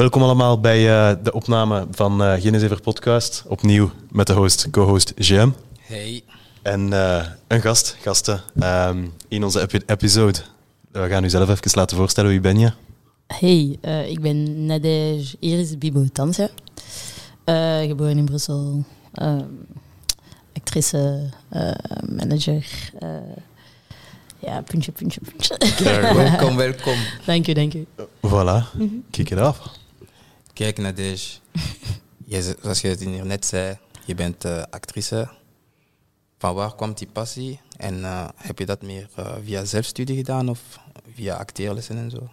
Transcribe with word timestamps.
Welkom 0.00 0.22
allemaal 0.22 0.60
bij 0.60 0.80
uh, 0.80 1.16
de 1.22 1.32
opname 1.32 1.86
van 1.90 2.22
uh, 2.22 2.32
Genesever 2.32 2.80
Podcast. 2.80 3.44
Opnieuw 3.46 3.90
met 4.10 4.26
de 4.26 4.32
host, 4.32 4.70
co-host 4.70 5.12
Jam. 5.16 5.54
Hey. 5.80 6.22
En 6.62 6.92
uh, 6.92 7.26
een 7.46 7.60
gast, 7.60 7.96
gasten, 8.00 8.40
um, 8.62 9.12
in 9.28 9.44
onze 9.44 9.60
epi 9.60 9.80
episode. 9.86 10.38
We 10.90 11.08
gaan 11.08 11.24
u 11.24 11.28
zelf 11.28 11.48
even 11.48 11.70
laten 11.72 11.96
voorstellen. 11.96 12.30
Wie 12.30 12.40
ben 12.40 12.58
je? 12.58 12.72
Hey, 13.26 13.78
ik 14.08 14.20
ben 14.20 14.66
Nadej 14.66 15.34
Iris 15.38 15.78
Bibotansia. 15.78 16.48
geboren 17.86 18.18
in 18.18 18.24
Brussel. 18.24 18.84
actrice, 20.52 21.30
manager 22.16 22.66
ja, 24.38 24.62
puntje, 24.62 24.92
puntje, 24.92 25.20
puntje. 25.20 25.56
welkom, 26.14 26.56
welkom. 26.66 26.96
Dank 27.26 27.48
u, 27.48 27.52
dank 27.52 27.74
u. 27.74 27.86
Voilà, 28.26 28.64
mm 28.72 28.88
-hmm. 28.88 29.04
kijk 29.10 29.28
het 29.28 29.38
af. 29.38 29.78
Kijk, 30.60 30.78
Nadej. 30.78 31.18
Je, 32.32 32.56
zoals 32.62 32.80
je 32.80 32.88
het 32.88 33.00
hier 33.00 33.26
net 33.26 33.46
zei, 33.46 33.78
je 34.06 34.14
bent 34.14 34.44
uh, 34.44 34.62
actrice. 34.70 35.28
Van 36.38 36.54
waar 36.54 36.74
kwam 36.74 36.92
die 36.94 37.08
passie? 37.12 37.60
En 37.76 37.98
uh, 37.98 38.28
heb 38.36 38.58
je 38.58 38.66
dat 38.66 38.82
meer 38.82 39.08
uh, 39.18 39.32
via 39.44 39.64
zelfstudie 39.64 40.16
gedaan 40.16 40.48
of 40.48 40.80
via 41.14 41.36
acteerlessen 41.36 41.96
en 41.96 42.10
zo? 42.10 42.28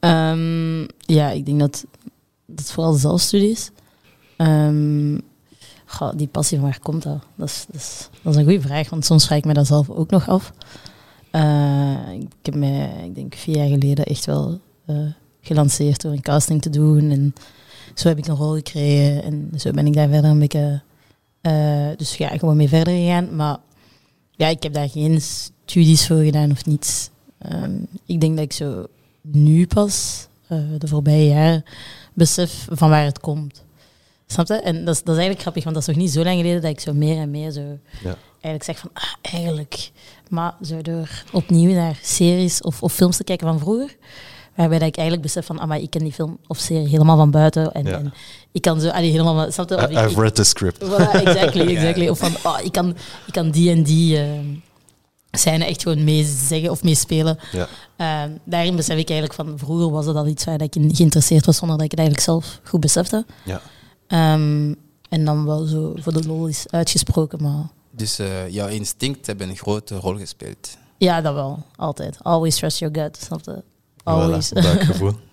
Um, 0.00 0.86
ja, 0.98 1.30
ik 1.30 1.46
denk 1.46 1.60
dat 1.60 1.84
dat 2.46 2.70
vooral 2.70 2.92
zelfstudie 2.92 3.50
is. 3.50 3.70
Um, 4.36 5.20
goh, 5.84 6.12
die 6.16 6.28
passie, 6.28 6.58
van 6.58 6.66
waar 6.66 6.80
komt 6.80 7.02
dat? 7.02 7.22
Dat 7.34 7.48
is, 7.48 7.66
dat 7.66 7.80
is, 7.80 8.08
dat 8.22 8.32
is 8.32 8.38
een 8.38 8.46
goede 8.46 8.60
vraag, 8.60 8.90
want 8.90 9.04
soms 9.04 9.26
vraag 9.26 9.38
ik 9.38 9.44
me 9.44 9.52
dat 9.52 9.66
zelf 9.66 9.90
ook 9.90 10.10
nog 10.10 10.28
af. 10.28 10.52
Ik 12.20 12.32
heb 12.42 12.54
mij, 12.54 13.04
ik 13.04 13.14
denk 13.14 13.34
vier 13.34 13.56
jaar 13.56 13.68
geleden, 13.68 14.04
echt 14.04 14.24
wel 14.24 14.60
gelanceerd 15.48 16.02
door 16.02 16.12
een 16.12 16.22
casting 16.22 16.62
te 16.62 16.70
doen. 16.70 17.10
En 17.10 17.34
zo 17.94 18.08
heb 18.08 18.18
ik 18.18 18.26
een 18.26 18.36
rol 18.36 18.54
gekregen 18.54 19.22
en 19.22 19.50
zo 19.56 19.70
ben 19.70 19.86
ik 19.86 19.94
daar 19.94 20.08
verder 20.08 20.30
een 20.30 20.38
beetje... 20.38 20.80
Uh, 21.42 21.88
dus 21.96 22.16
ja, 22.16 22.28
gewoon 22.28 22.56
mee 22.56 22.68
verder 22.68 22.94
gegaan. 22.94 23.36
Maar 23.36 23.56
ja, 24.30 24.48
ik 24.48 24.62
heb 24.62 24.72
daar 24.72 24.88
geen 24.88 25.20
studies 25.20 26.06
voor 26.06 26.22
gedaan 26.22 26.50
of 26.50 26.64
niets. 26.64 27.10
Um, 27.52 27.86
ik 28.06 28.20
denk 28.20 28.34
dat 28.36 28.44
ik 28.44 28.52
zo 28.52 28.86
nu 29.22 29.66
pas, 29.66 30.26
de 30.78 30.88
voorbije 30.88 31.28
jaren, 31.28 31.64
besef 32.14 32.66
van 32.70 32.90
waar 32.90 33.04
het 33.04 33.20
komt. 33.20 33.64
Snap 34.26 34.46
je? 34.46 34.54
En 34.54 34.84
dat 34.84 34.94
is, 34.94 35.02
dat 35.02 35.14
is 35.14 35.20
eigenlijk 35.20 35.40
grappig, 35.40 35.64
want 35.64 35.74
dat 35.74 35.88
is 35.88 35.94
nog 35.94 36.04
niet 36.04 36.12
zo 36.12 36.22
lang 36.22 36.36
geleden 36.36 36.62
dat 36.62 36.70
ik 36.70 36.80
zo 36.80 36.92
meer 36.92 37.16
en 37.16 37.30
meer 37.30 37.50
zo 37.50 37.78
ja. 38.02 38.16
eigenlijk 38.30 38.64
zeg 38.64 38.78
van, 38.78 38.90
ah, 38.92 39.14
eigenlijk. 39.22 39.90
Maar 40.28 40.54
zo 40.62 40.82
door 40.82 41.24
opnieuw 41.32 41.72
naar 41.72 41.98
series 42.02 42.62
of, 42.62 42.82
of 42.82 42.92
films 42.92 43.16
te 43.16 43.24
kijken 43.24 43.46
van 43.46 43.58
vroeger, 43.58 43.96
waarbij 44.58 44.78
dat 44.78 44.88
ik 44.88 44.96
eigenlijk 44.96 45.26
besef 45.26 45.46
van, 45.46 45.58
ah, 45.58 45.68
maar 45.68 45.78
ik 45.78 45.90
ken 45.90 46.02
die 46.02 46.12
film 46.12 46.38
of 46.46 46.58
serie 46.58 46.88
helemaal 46.88 47.16
van 47.16 47.30
buiten. 47.30 47.72
En, 47.72 47.86
en 47.86 48.12
ik 48.52 48.62
kan 48.62 48.80
zo, 48.80 48.88
allee, 48.88 49.10
helemaal, 49.10 49.52
snap 49.52 49.68
je? 49.68 49.74
I, 49.76 49.96
I've 49.96 50.10
ik, 50.10 50.16
read 50.16 50.34
the 50.34 50.44
script. 50.44 50.84
Voilà, 50.84 51.22
exactly, 51.24 51.66
exactly. 51.76 52.08
Of 52.08 52.18
van, 52.18 52.32
oh, 52.42 52.58
ik, 52.62 52.72
kan, 52.72 52.96
ik 53.26 53.32
kan 53.32 53.50
die 53.50 53.70
en 53.70 53.82
die 53.82 54.18
uh, 54.18 54.30
scène 55.30 55.64
echt 55.64 55.82
gewoon 55.82 56.04
mee 56.04 56.24
zeggen 56.24 56.70
of 56.70 56.82
meespelen. 56.82 57.38
Ja. 57.52 57.68
Uh, 58.26 58.32
daarin 58.44 58.76
besef 58.76 58.98
ik 58.98 59.10
eigenlijk 59.10 59.40
van, 59.40 59.58
vroeger 59.58 59.90
was 59.90 60.04
dat 60.04 60.16
al 60.16 60.26
iets 60.26 60.44
waar 60.44 60.62
ik 60.62 60.76
in 60.76 60.94
geïnteresseerd 60.94 61.46
was, 61.46 61.56
zonder 61.56 61.76
dat 61.76 61.84
ik 61.84 61.90
het 61.90 62.00
eigenlijk 62.00 62.28
zelf 62.28 62.60
goed 62.64 62.80
besefte. 62.80 63.26
Ja. 63.44 63.60
Um, 64.34 64.76
en 65.08 65.24
dan 65.24 65.44
wel 65.44 65.64
zo 65.64 65.92
voor 65.96 66.12
de 66.12 66.26
lol 66.26 66.46
is 66.46 66.64
uitgesproken, 66.70 67.42
maar... 67.42 67.66
Dus 67.90 68.20
uh, 68.20 68.48
jouw 68.48 68.68
instinct 68.68 69.26
hebben 69.26 69.48
een 69.48 69.56
grote 69.56 69.96
rol 69.96 70.16
gespeeld? 70.16 70.76
Ja, 70.96 71.20
dat 71.20 71.34
wel. 71.34 71.62
Altijd. 71.76 72.16
Always 72.22 72.56
trust 72.56 72.78
your 72.78 72.94
gut, 73.00 73.16
snap 73.16 73.44
je? 73.44 73.62
Always. 74.08 74.48
Voilà, 74.48 74.62
dat 74.62 74.82
gevoel. 74.82 75.12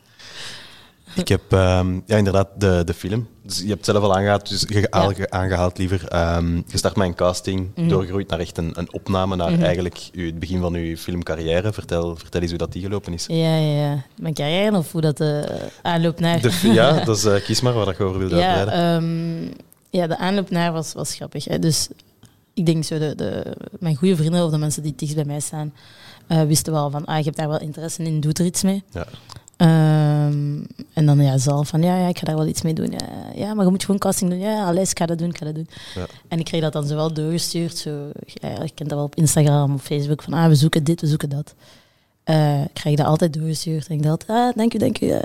Ik 1.16 1.28
heb 1.28 1.52
um, 1.52 2.04
ja, 2.06 2.18
inderdaad 2.18 2.48
de, 2.58 2.82
de 2.86 2.94
film. 2.94 3.28
Dus 3.44 3.58
je 3.58 3.68
hebt 3.68 3.86
het 3.86 3.96
zelf 3.96 4.04
al 4.04 4.16
aangehaald, 4.16 4.50
dus 4.50 4.64
ge 4.68 4.88
ja. 4.92 5.30
aangehaald 5.30 5.78
liever. 5.78 6.36
Um, 6.36 6.64
je 6.68 6.78
start 6.78 6.96
met 6.96 7.08
een 7.08 7.16
casting, 7.16 7.72
mm 7.76 7.88
doorgegroeid 7.90 8.30
naar 8.30 8.40
echt 8.40 8.58
een, 8.58 8.72
een 8.74 8.94
opname, 8.94 9.36
naar 9.36 9.50
mm 9.50 9.56
-hmm. 9.56 9.64
eigenlijk 9.64 10.10
u, 10.14 10.26
het 10.26 10.40
begin 10.40 10.60
van 10.60 10.74
uw 10.74 10.96
filmcarrière. 10.96 11.74
Vertel, 11.74 12.16
vertel 12.16 12.42
eens 12.42 12.50
hoe 12.50 12.60
dat 12.60 12.72
die 12.72 12.82
gelopen 12.82 13.14
is. 13.14 13.26
Ja, 13.28 13.56
ja, 13.58 13.86
ja. 13.86 14.04
Mijn 14.16 14.34
carrière 14.34 14.78
of 14.78 14.92
hoe 14.92 15.02
dat 15.02 15.20
uh, 15.20 15.44
aanloop 15.82 16.20
naar... 16.20 16.42
De, 16.42 16.72
ja, 16.74 17.00
dus 17.06 17.26
uh, 17.26 17.36
kies 17.36 17.62
maar 17.62 17.74
waar 17.74 17.86
dat 17.86 17.98
je 17.98 18.04
over 18.04 18.20
wilt 18.20 18.32
ja. 18.32 18.96
Um, 18.96 19.52
ja, 19.90 20.08
de 20.08 20.18
aanloop 20.18 20.50
naar 20.50 20.72
was, 20.72 20.94
was 20.94 21.16
grappig. 21.16 21.46
Hè. 21.46 21.60
Dus 21.60 21.88
ik 22.54 22.66
denk 22.66 22.84
zo, 22.84 23.00
de, 23.00 23.16
de, 23.16 23.56
mijn 23.80 23.96
goede 23.96 24.16
vrienden 24.16 24.44
of 24.46 24.52
de 24.52 24.58
mensen 24.58 24.84
die 24.84 24.94
dichtst 24.96 25.16
bij 25.16 25.26
mij 25.26 25.40
staan, 25.40 25.74
uh, 26.28 26.42
wisten 26.42 26.74
wel 26.74 26.90
van, 26.90 27.06
ah, 27.06 27.18
je 27.18 27.24
hebt 27.24 27.38
daar 27.38 27.48
wel 27.48 27.60
interesse 27.60 28.04
in, 28.04 28.20
doe 28.20 28.34
er 28.34 28.46
iets 28.46 28.64
mee. 28.64 28.84
Ja. 28.92 29.06
Um, 29.58 30.68
en 30.94 31.06
dan 31.06 31.22
ja, 31.22 31.38
zelf 31.38 31.68
van 31.68 31.82
ja, 31.82 31.98
ja, 31.98 32.08
ik 32.08 32.18
ga 32.18 32.26
daar 32.26 32.36
wel 32.36 32.48
iets 32.48 32.62
mee 32.62 32.74
doen. 32.74 32.92
Ja, 32.92 33.32
ja 33.36 33.54
maar 33.54 33.66
je 33.66 33.72
moet 33.72 33.86
gewoon 33.86 34.00
casting 34.00 34.30
doen. 34.30 34.40
Ja, 34.40 34.66
alles, 34.66 34.92
ik 34.92 34.98
ga 34.98 35.06
dat 35.06 35.18
doen, 35.18 35.30
ik 35.30 35.38
ga 35.38 35.46
dat 35.46 35.56
doen. 35.56 35.68
Ja. 35.96 36.06
En 36.28 36.40
ik 36.40 36.46
kreeg 36.46 36.62
dat 36.62 36.74
dan 36.74 36.88
zo 36.88 36.96
wel 36.96 37.14
doorgestuurd. 37.14 37.78
Zo, 37.78 38.10
ja, 38.26 38.56
dat 38.76 38.88
wel 38.88 39.04
op 39.04 39.16
Instagram 39.16 39.74
of 39.74 39.84
Facebook. 39.84 40.24
Van 40.24 40.34
ah, 40.34 40.48
we 40.48 40.56
zoeken 40.56 40.84
dit, 40.84 41.02
we 41.02 41.08
zoeken 41.08 41.30
dat. 41.30 41.56
Uh, 42.26 42.62
ik 42.62 42.74
krijg 42.74 42.96
dat 42.96 43.06
altijd 43.06 43.34
doorgestuurd. 43.34 43.88
En 43.88 43.96
ik 43.96 44.04
dacht, 44.04 44.28
ah, 44.28 44.56
dank 44.56 44.74
u, 44.74 44.78
dank 44.78 45.02
u. 45.02 45.06
Uh, 45.06 45.20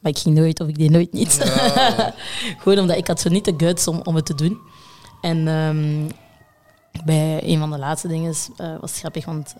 maar 0.00 0.12
ik 0.12 0.18
ging 0.18 0.36
nooit 0.36 0.60
of 0.60 0.68
ik 0.68 0.78
deed 0.78 0.90
nooit 0.90 1.12
niets. 1.12 1.36
Ja. 1.36 2.14
gewoon 2.60 2.78
omdat 2.78 2.96
ik 2.96 3.06
had 3.06 3.20
zo 3.20 3.28
niet 3.28 3.44
de 3.44 3.54
guts 3.56 3.88
om, 3.88 4.00
om 4.04 4.14
het 4.14 4.26
te 4.26 4.34
doen. 4.34 4.58
En 5.20 5.48
um, 5.48 6.08
bij 7.04 7.40
een 7.44 7.58
van 7.58 7.70
de 7.70 7.78
laatste 7.78 8.08
dingen 8.08 8.34
uh, 8.60 8.66
was 8.80 8.90
het 8.90 8.98
grappig, 8.98 9.24
want 9.24 9.54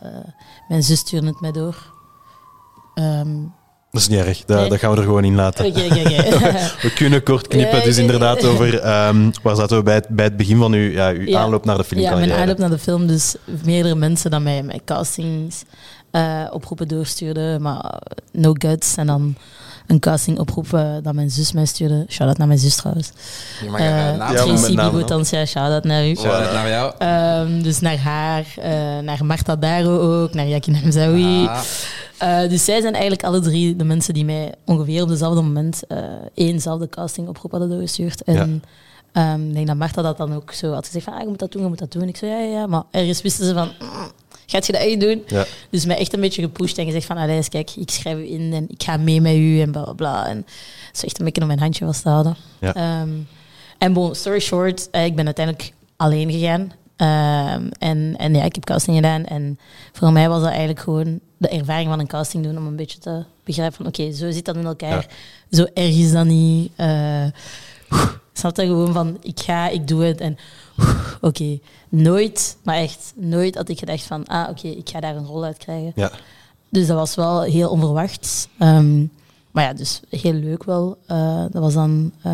mijn 0.69 0.83
zus 0.83 0.99
stuurde 0.99 1.27
het 1.27 1.41
mij 1.41 1.53
door. 1.53 1.93
Um, 2.95 3.53
dat 3.91 4.01
is 4.01 4.09
niet 4.09 4.19
erg, 4.19 4.45
dat, 4.45 4.59
Nee. 4.59 4.69
dat 4.69 4.79
gaan 4.79 4.91
we 4.91 4.97
er 4.97 5.03
gewoon 5.03 5.25
in 5.25 5.35
laten. 5.35 5.65
We 6.83 6.93
kunnen 6.95 7.23
kort 7.23 7.49
knippen, 7.49 7.79
Ja, 7.79 7.85
dus 7.85 7.97
inderdaad 7.97 8.45
over... 8.45 8.79
ehm, 8.81 9.31
waar 9.43 9.57
zaten 9.57 9.77
we 9.77 9.83
bij 9.83 9.95
het, 9.95 10.09
bij 10.09 10.25
het 10.25 10.37
begin 10.37 10.59
van 10.59 10.73
uw, 10.73 10.91
ja, 10.91 11.11
uw 11.11 11.27
Ja. 11.27 11.39
aanloop 11.41 11.65
naar 11.65 11.77
de 11.77 11.83
Ja, 11.83 11.89
filmcarrière? 11.89 12.27
mijn 12.29 12.41
aanloop 12.41 12.59
naar 12.59 12.71
de 12.71 12.79
film. 12.79 13.07
Dus 13.07 13.37
meerdere 13.65 13.95
mensen 13.95 14.31
dan 14.31 14.43
mij, 14.43 14.63
mij 14.63 14.81
castings 14.85 15.65
eh, 16.11 16.45
oproepen 16.51 16.89
doorstuurden, 16.89 17.63
maar 17.63 18.03
no 18.33 18.53
guts. 18.59 18.97
En 18.97 19.07
dan 19.07 19.37
een 19.87 19.99
casting 19.99 20.39
oproep 20.39 20.73
eh, 20.73 20.95
dat 21.03 21.15
mijn 21.15 21.31
zus 21.31 21.53
mij 21.53 21.65
stuurde. 21.67 22.05
Shout-out 22.09 22.39
naar 22.39 22.47
mijn 22.47 22.59
zus 22.59 22.77
trouwens. 22.77 23.11
Je 23.63 23.71
mag 23.71 23.81
Eh, 23.81 23.87
uh, 25.33 25.47
shout-out 25.47 25.85
naar 25.85 26.09
u. 26.09 26.15
Shout-out 26.15 26.53
naar 26.53 26.69
jou. 26.69 26.93
Ehm, 26.99 27.63
dus 27.63 27.81
naar 27.81 27.99
haar, 27.99 28.55
eh, 28.57 28.99
naar 28.99 29.25
Marta 29.25 29.57
Daro 29.57 30.23
ook, 30.23 30.35
naar 30.35 30.47
Yakin 30.47 30.75
Hamzaoui. 30.75 31.47
Ah, 31.47 31.61
Eh, 32.19 32.49
dus 32.49 32.65
zij 32.65 32.81
zijn 32.81 32.93
eigenlijk 32.93 33.25
alle 33.25 33.41
drie 33.41 33.77
de 33.77 33.85
mensen 33.85 34.15
die 34.15 34.25
mij 34.25 34.55
ongeveer 34.65 35.03
op 35.03 35.09
dezelfde 35.09 35.41
moment 35.43 35.83
eh 35.87 35.99
éénzelfde 36.35 36.89
casting 36.89 37.29
oproep 37.29 37.51
hadden 37.51 37.69
doorgestuurd. 37.71 38.23
En 38.23 38.63
ehm, 39.13 39.49
ik 39.49 39.55
denk 39.55 39.67
dat 39.67 39.77
Marta 39.77 40.03
dat 40.03 40.17
dan 40.17 40.35
ook 40.35 40.53
zo 40.53 40.73
had 40.73 40.87
gezegd 40.87 41.05
van, 41.05 41.15
ah, 41.15 41.21
je 41.21 41.29
moet 41.29 41.39
dat 41.39 41.53
doen, 41.53 41.63
je 41.63 41.69
moet 41.69 41.79
dat 41.79 41.93
doen. 41.93 42.09
Ik 42.09 42.17
zei, 42.17 42.31
ja, 42.31 42.39
ja, 42.39 42.59
ja. 42.59 42.67
Maar 42.67 42.83
ergens 42.91 43.23
wisten 43.23 43.45
ze 43.47 43.55
van, 43.55 43.69
mm, 43.81 44.11
gaat 44.47 44.67
je 44.67 44.73
dat 44.73 44.83
echt 44.83 45.01
doen? 45.01 45.23
Ja. 45.27 45.45
Dus 45.71 45.85
mij 45.85 45.99
echt 45.99 46.13
een 46.13 46.21
beetje 46.21 46.43
gepusht 46.43 46.79
en 46.79 46.85
gezegd 46.85 47.07
van, 47.07 47.17
Allee, 47.17 47.49
kijk, 47.49 47.71
ik 47.77 47.91
schrijf 47.91 48.19
u 48.19 48.31
in 48.31 48.53
en 48.53 48.67
ik 48.69 48.83
ga 48.83 48.97
mee 48.97 49.21
met 49.21 49.35
u 49.35 49.61
en 49.61 49.73
bla, 49.73 49.83
bla, 49.83 49.93
bla. 49.93 50.27
En 50.27 50.47
zo 50.93 51.07
echt 51.07 51.19
een 51.19 51.25
beetje 51.25 51.41
om 51.41 51.47
mijn 51.47 51.59
handje 51.59 51.85
vast 51.85 52.03
te 52.03 52.09
houden. 52.09 52.37
Ja. 52.61 52.75
Ehm, 52.75 53.11
en 53.79 53.93
bon, 53.93 54.15
story 54.15 54.41
short, 54.41 54.91
eh, 54.91 55.05
ik 55.05 55.17
ben 55.17 55.25
uiteindelijk 55.25 55.73
alleen 55.97 56.31
gegaan. 56.31 56.73
Ehm, 56.97 57.69
en, 57.79 58.15
en 58.17 58.35
ja, 58.35 58.45
ik 58.45 58.55
heb 58.55 58.65
casting 58.65 58.97
gedaan. 58.97 59.25
En 59.25 59.59
voor 59.93 60.13
mij 60.13 60.29
was 60.29 60.41
dat 60.41 60.49
eigenlijk 60.49 60.81
gewoon 60.81 61.21
de 61.37 61.49
ervaring 61.49 61.89
van 61.89 61.99
een 61.99 62.07
casting 62.07 62.45
doen 62.45 62.57
om 62.57 62.67
een 62.67 62.77
beetje 62.77 62.99
te 62.99 63.25
begrijpen 63.45 63.77
van 63.77 63.87
oké, 63.87 64.13
zo 64.13 64.31
zit 64.31 64.45
dat 64.45 64.57
in 64.57 64.65
elkaar. 64.65 65.07
Zo 65.51 65.65
erg 65.75 65.97
is 65.97 66.13
dat 66.13 66.25
niet. 66.25 66.73
Uh, 66.77 67.27
snap 68.33 68.57
je 68.57 68.63
gewoon 68.63 68.93
van 68.93 69.19
ik 69.23 69.41
ga, 69.41 69.69
ik 69.69 69.89
doe 69.89 70.03
het 70.03 70.21
en 70.21 70.39
oké, 71.21 71.59
nooit, 71.89 72.57
maar 72.63 72.77
echt 72.77 73.13
nooit 73.17 73.55
had 73.55 73.69
ik 73.69 73.79
gedacht 73.79 74.03
van 74.03 74.27
ah 74.27 74.49
oké, 74.51 74.69
ik 74.69 74.89
ga 74.89 75.01
daar 75.01 75.17
een 75.17 75.27
rol 75.27 75.45
uit 75.45 75.59
krijgen. 75.59 75.93
Ja. 75.95 76.11
Dus 76.69 76.87
dat 76.87 76.97
was 76.97 77.15
wel 77.15 77.43
heel 77.43 77.71
onverwachts. 77.71 78.49
Ehm, 78.59 79.07
maar 79.51 79.65
ja, 79.65 79.73
dus 79.73 80.01
heel 80.09 80.33
leuk 80.33 80.65
wel. 80.65 80.99
Uh, 81.11 81.45
dat 81.51 81.63
was 81.63 81.75
dan 81.75 82.13
uh, 82.27 82.33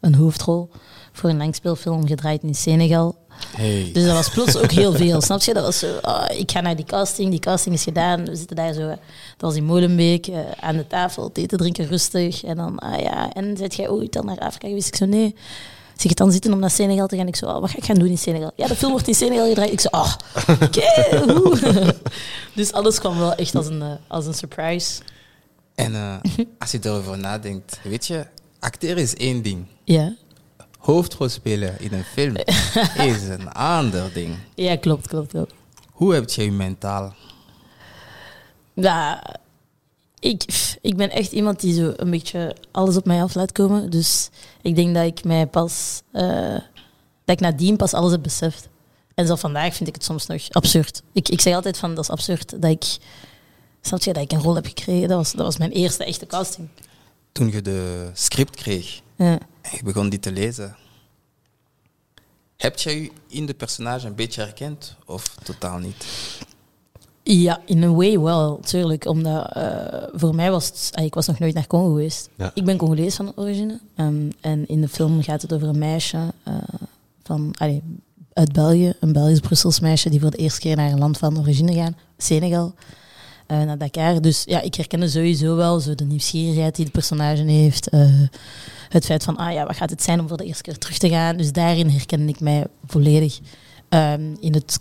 een 0.00 0.14
hoofdrol 0.14 0.70
voor 1.12 1.30
een 1.30 1.36
langspeelfilm 1.36 2.06
gedraaid 2.06 2.42
in 2.42 2.54
Senegal. 2.54 3.16
Hey. 3.56 3.90
Dus 3.92 4.04
dat 4.04 4.14
was 4.14 4.30
plots 4.30 4.56
ook 4.56 4.70
heel 4.70 4.92
veel, 4.92 5.20
snap 5.20 5.42
je? 5.42 5.54
Dat 5.54 5.64
was 5.64 5.78
zo, 5.78 5.98
oh, 6.02 6.24
ik 6.36 6.50
ga 6.50 6.60
naar 6.60 6.76
die 6.76 6.84
casting, 6.84 7.30
die 7.30 7.38
casting 7.38 7.74
is 7.74 7.82
gedaan. 7.82 8.24
We 8.24 8.36
zitten 8.36 8.56
daar 8.56 8.72
zo, 8.72 8.88
dat 8.88 8.98
was 9.38 9.54
in 9.54 9.64
Molenbeek, 9.64 10.26
uh, 10.26 10.38
aan 10.60 10.76
de 10.76 10.86
tafel, 10.86 11.32
thee 11.32 11.46
te 11.46 11.56
drinken, 11.56 11.86
rustig. 11.86 12.44
En 12.44 12.56
dan, 12.56 12.78
ah 12.78 13.00
ja, 13.00 13.32
en 13.32 13.56
zit 13.56 13.74
jij 13.74 13.88
ooit 13.88 14.12
dan 14.12 14.26
naar 14.26 14.38
Afrika 14.38 14.66
geweest? 14.66 14.88
Ik 14.88 14.96
zo, 14.96 15.04
nee. 15.04 15.34
Zeg 15.96 16.08
je 16.08 16.14
dan 16.14 16.32
zitten 16.32 16.52
om 16.52 16.58
naar 16.58 16.70
Senegal 16.70 17.06
te 17.06 17.16
gaan? 17.16 17.26
Ik 17.26 17.36
zo, 17.36 17.46
oh, 17.46 17.60
wat 17.60 17.70
ga 17.70 17.76
ik 17.76 17.84
gaan 17.84 17.98
doen 17.98 18.08
in 18.08 18.18
Senegal? 18.18 18.52
Ja, 18.56 18.66
de 18.66 18.76
film 18.76 18.90
wordt 18.92 19.08
in 19.08 19.14
Senegal 19.14 19.48
gedraaid. 19.48 19.72
Ik 19.72 19.80
zo, 19.80 19.88
ah, 19.88 20.14
oh, 20.48 20.62
oké. 20.62 21.94
dus 22.54 22.72
alles 22.72 22.98
kwam 22.98 23.18
wel 23.18 23.34
echt 23.34 23.54
als 23.54 23.66
een, 23.66 23.80
uh, 23.80 23.92
als 24.08 24.26
een 24.26 24.34
surprise. 24.34 25.02
En 25.74 25.92
uh, 25.92 26.16
als 26.58 26.70
je 26.70 26.78
erover 26.82 27.18
nadenkt, 27.18 27.80
weet 27.82 28.06
je, 28.06 28.26
acteren 28.58 29.02
is 29.02 29.14
één 29.14 29.42
ding. 29.42 29.66
Ja. 29.84 30.14
Hoofdrol 30.78 31.28
spelen 31.28 31.80
in 31.80 31.92
een 31.92 32.04
film 32.04 32.36
is 33.12 33.22
een 33.28 33.52
ander 33.52 34.12
ding. 34.12 34.36
Ja, 34.54 34.76
klopt, 34.76 35.08
klopt, 35.08 35.30
klopt. 35.30 35.52
Hoe 35.90 36.14
heb 36.14 36.30
je 36.30 36.44
je 36.44 36.50
mentaal? 36.50 37.14
Ja, 38.74 39.22
ik, 40.18 40.44
ik 40.84 40.96
ben 40.96 41.10
echt 41.10 41.32
iemand 41.32 41.60
die 41.60 41.74
zo 41.74 41.92
een 41.96 42.10
beetje 42.10 42.56
alles 42.70 42.96
op 42.96 43.04
mij 43.04 43.22
af 43.22 43.34
laat 43.34 43.52
komen. 43.52 43.90
Dus 43.90 44.28
ik 44.62 44.74
denk 44.76 44.94
dat 44.94 45.04
ik 45.04 45.24
mij 45.24 45.46
pas, 45.46 46.02
uh, 46.12 46.58
dat 47.24 47.36
ik 47.36 47.40
nadien 47.40 47.76
pas 47.76 47.94
alles 47.94 48.10
heb 48.12 48.22
beseft. 48.22 48.68
En 49.14 49.26
zelf 49.26 49.40
vandaag 49.40 49.74
vind 49.74 49.88
ik 49.88 49.94
het 49.94 50.04
soms 50.04 50.26
nog 50.26 50.50
absurd. 50.50 51.02
Ik, 51.12 51.28
ik 51.28 51.40
zeg 51.40 51.54
altijd 51.54 51.78
van, 51.78 51.94
dat 51.94 52.04
is 52.04 52.10
absurd 52.10 52.50
dat 52.62 52.70
ik, 52.70 52.96
snap 53.80 54.02
je, 54.02 54.12
dat 54.12 54.22
ik 54.22 54.32
een 54.32 54.40
rol 54.40 54.54
heb 54.54 54.66
gekregen. 54.66 55.08
Dat 55.08 55.16
was, 55.16 55.32
dat 55.32 55.44
was 55.44 55.58
mijn 55.58 55.70
eerste 55.70 56.04
echte 56.04 56.26
casting. 56.26 56.68
Toen 57.32 57.50
je 57.50 57.62
de 57.62 58.10
script 58.12 58.56
kreeg 58.56 59.00
Ja. 59.16 59.38
en 59.60 59.70
je 59.76 59.82
begon 59.82 60.08
die 60.08 60.18
te 60.20 60.32
lezen, 60.32 60.76
heb 62.56 62.78
jij 62.78 63.00
je 63.00 63.10
in 63.28 63.46
de 63.46 63.54
personage 63.54 64.06
een 64.06 64.14
beetje 64.14 64.40
herkend 64.40 64.96
of 65.06 65.34
totaal 65.42 65.78
niet? 65.78 66.06
Ja, 67.26 67.60
in 67.66 67.82
een 67.82 67.94
way 67.94 68.20
wel, 68.20 68.60
tuurlijk. 68.60 69.06
Omdat 69.06 69.52
eh, 69.52 70.02
voor 70.12 70.34
mij 70.34 70.50
was 70.50 70.66
het... 70.66 70.90
ik 71.04 71.14
was 71.14 71.26
nog 71.26 71.38
nooit 71.38 71.54
naar 71.54 71.66
Congo 71.66 71.88
geweest. 71.88 72.28
Ja. 72.36 72.50
Ik 72.54 72.64
ben 72.64 72.76
Congolees 72.76 73.14
van 73.14 73.32
origine. 73.36 73.80
Ehm, 73.96 74.30
en 74.40 74.68
in 74.68 74.80
de 74.80 74.88
film 74.88 75.22
gaat 75.22 75.42
het 75.42 75.52
over 75.52 75.68
een 75.68 75.78
meisje 75.78 76.18
eh, 76.42 76.54
van, 77.22 77.54
allee, 77.58 77.82
uit 78.32 78.52
België. 78.52 78.92
Een 79.00 79.12
Belgisch-Brussels 79.12 79.80
meisje 79.80 80.10
die 80.10 80.20
voor 80.20 80.30
de 80.30 80.36
eerste 80.36 80.60
keer 80.60 80.76
naar 80.76 80.92
een 80.92 80.98
land 80.98 81.18
van 81.18 81.38
origine 81.38 81.74
gaat. 81.74 81.92
Senegal. 82.16 82.74
eh, 83.46 83.62
naar 83.62 83.78
Dakar. 83.78 84.20
Dus 84.20 84.42
ja, 84.46 84.60
ik 84.60 84.74
herkende 84.74 85.08
sowieso 85.08 85.56
wel 85.56 85.80
zo 85.80 85.94
de 85.94 86.04
nieuwsgierigheid 86.04 86.76
die 86.76 86.84
de 86.84 86.90
personage 86.90 87.42
heeft. 87.42 87.90
het 88.88 89.04
feit 89.04 89.24
van, 89.24 89.36
ah 89.36 89.52
ja, 89.52 89.66
wat 89.66 89.76
gaat 89.76 89.90
het 89.90 90.02
zijn 90.02 90.20
om 90.20 90.28
voor 90.28 90.36
de 90.36 90.44
eerste 90.44 90.62
keer 90.62 90.78
terug 90.78 90.98
te 90.98 91.08
gaan? 91.08 91.36
Dus 91.36 91.52
daarin 91.52 91.88
herkende 91.88 92.32
ik 92.32 92.40
mij 92.40 92.66
volledig. 92.86 93.40
Ehm, 93.88 94.34
in 94.40 94.54
het 94.54 94.78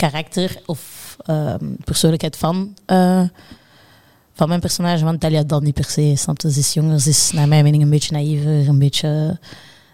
karakter 0.00 0.62
of 0.66 1.16
ehm, 1.24 1.64
persoonlijkheid 1.84 2.36
van, 2.36 2.74
eh, 2.86 3.22
van 4.32 4.48
mijn 4.48 4.60
personage, 4.60 5.04
van 5.04 5.18
Talia 5.18 5.42
dan 5.42 5.62
niet 5.62 5.74
per 5.74 5.84
se. 5.84 6.12
Snap 6.16 6.40
je? 6.40 6.52
Ze 6.52 6.58
is 6.58 6.72
jonger, 6.72 7.00
ze 7.00 7.08
is 7.08 7.30
naar 7.30 7.48
mijn 7.48 7.64
mening 7.64 7.82
een 7.82 7.90
beetje 7.90 8.12
naïver, 8.12 8.68
een 8.68 8.78
beetje... 8.78 9.38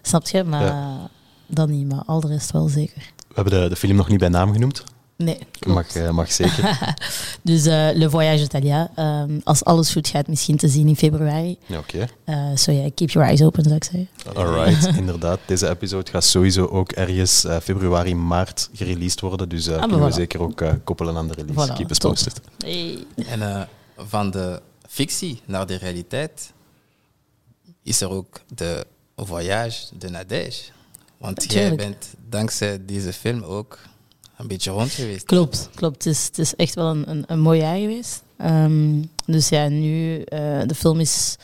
Snap 0.01 0.27
je? 0.27 0.43
Maar 0.43 0.97
dat 1.47 1.69
niet, 1.69 1.87
maar 1.87 2.03
al 2.05 2.19
de 2.19 2.27
rest 2.27 2.51
wel 2.51 2.67
zeker. 2.67 3.11
We 3.27 3.33
hebben 3.33 3.61
de, 3.61 3.69
de 3.69 3.75
film 3.75 3.95
nog 3.95 4.09
niet 4.09 4.19
bij 4.19 4.29
naam 4.29 4.51
genoemd. 4.51 4.83
Nee, 5.17 5.37
klopt. 5.59 5.75
Mag, 5.95 6.03
eh, 6.03 6.09
mag 6.11 6.31
zeker. 6.31 6.95
Dus 7.41 7.65
eh, 7.65 7.89
Le 7.93 8.09
Voyage 8.09 8.41
de 8.43 8.47
Talia, 8.47 8.91
ehm, 8.95 9.39
als 9.43 9.63
alles 9.63 9.91
goed 9.91 10.07
gaat, 10.07 10.27
misschien 10.27 10.57
te 10.57 10.67
zien 10.67 10.87
in 10.87 10.95
februari. 10.95 11.57
Ja, 11.65 11.77
Oké. 11.77 12.07
Eh 12.23 12.49
so 12.55 12.71
ja, 12.71 12.89
keep 12.95 13.09
your 13.09 13.27
eyes 13.27 13.41
open, 13.41 13.63
zou 13.63 13.75
ik 13.75 13.83
zeggen. 13.83 14.09
Alright, 14.35 14.85
inderdaad. 14.97 15.39
Deze 15.45 15.69
episode 15.69 16.11
gaat 16.11 16.23
sowieso 16.23 16.65
ook 16.65 16.91
ergens 16.91 17.43
eh, 17.43 17.57
februari, 17.59 18.15
maart 18.15 18.69
gereleased 18.73 19.19
worden. 19.19 19.49
Dus 19.49 19.67
eh, 19.67 19.75
Ah, 19.75 19.81
kunnen 19.81 20.05
we 20.05 20.11
zeker 20.11 20.41
ook 20.41 20.63
koppelen 20.83 21.17
aan 21.17 21.27
de 21.27 21.33
release. 21.33 21.71
Voilà, 21.71 21.75
Keep 21.75 21.89
us 21.89 21.97
top. 21.97 22.11
posted. 22.11 22.41
Hey. 22.57 22.97
En 23.27 23.41
eh, 23.41 23.61
van 23.97 24.31
de 24.31 24.61
fictie 24.87 25.41
naar 25.45 25.65
de 25.67 25.75
realiteit 25.75 26.53
is 27.83 28.01
er 28.01 28.09
ook 28.09 28.41
de 28.55 28.85
voyage 29.15 29.85
de 29.97 30.09
Nadège. 30.09 30.63
Want 31.17 31.43
jij 31.43 31.49
Tuurlijk. 31.67 31.77
bent 31.89 32.07
dankzij 32.29 32.85
deze 32.85 33.13
film 33.13 33.43
ook 33.43 33.79
een 34.37 34.47
beetje 34.47 34.71
rond 34.71 34.91
geweest. 34.91 35.25
Klopt, 35.25 35.69
klopt. 35.75 36.03
Het 36.03 36.13
is, 36.13 36.25
het 36.25 36.37
is 36.37 36.55
echt 36.55 36.75
wel 36.75 36.87
een, 36.89 37.09
een, 37.09 37.23
een 37.27 37.39
mooi 37.39 37.59
jaar 37.59 37.77
geweest. 37.77 38.23
Ehm, 38.37 39.01
dus 39.25 39.49
ja, 39.49 39.67
nu, 39.67 40.21
eh, 40.21 40.61
de 40.65 40.75
film 40.75 40.99
is 40.99 41.37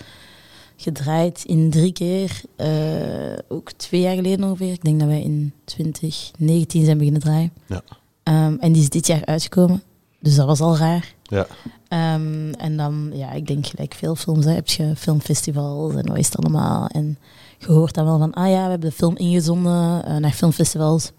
gedraaid 0.75 1.43
in 1.45 1.69
drie 1.69 1.91
keer. 1.93 2.41
eh, 2.55 3.37
ook 3.47 3.71
twee 3.71 4.01
jaar 4.01 4.15
geleden 4.15 4.45
ongeveer. 4.45 4.71
Ik 4.71 4.83
denk 4.83 4.99
dat 4.99 5.07
wij 5.07 5.21
in 5.21 5.53
2019 5.65 6.85
zijn 6.85 6.97
beginnen 6.97 7.21
draaien. 7.21 7.51
Ja. 7.67 7.81
Ehm, 8.23 8.55
en 8.59 8.71
die 8.71 8.81
is 8.81 8.89
dit 8.89 9.07
jaar 9.07 9.25
uitgekomen. 9.25 9.83
Dus 10.19 10.35
dat 10.35 10.45
was 10.45 10.59
al 10.59 10.77
raar. 10.77 11.13
Ja. 11.23 11.47
Ehm, 11.87 12.51
en 12.53 12.77
dan, 12.77 13.11
ja, 13.13 13.31
ik 13.31 13.47
denk 13.47 13.67
gelijk 13.67 13.93
veel 13.93 14.15
films. 14.15 14.45
Hè, 14.45 14.51
heb 14.51 14.67
je 14.67 14.93
filmfestivals 14.95 15.93
en 15.95 16.07
wat 16.07 16.17
is 16.17 16.25
het 16.25 16.37
allemaal. 16.37 16.87
En 16.87 17.17
je 17.57 17.65
hoort 17.71 17.93
dan 17.93 18.05
wel 18.05 18.17
van, 18.17 18.33
ah 18.33 18.49
ja, 18.49 18.63
we 18.63 18.69
hebben 18.69 18.89
de 18.89 18.95
film 18.95 19.17
ingezonden 19.17 20.05
eh, 20.05 20.15
naar 20.17 20.31
filmfestivals. 20.31 21.11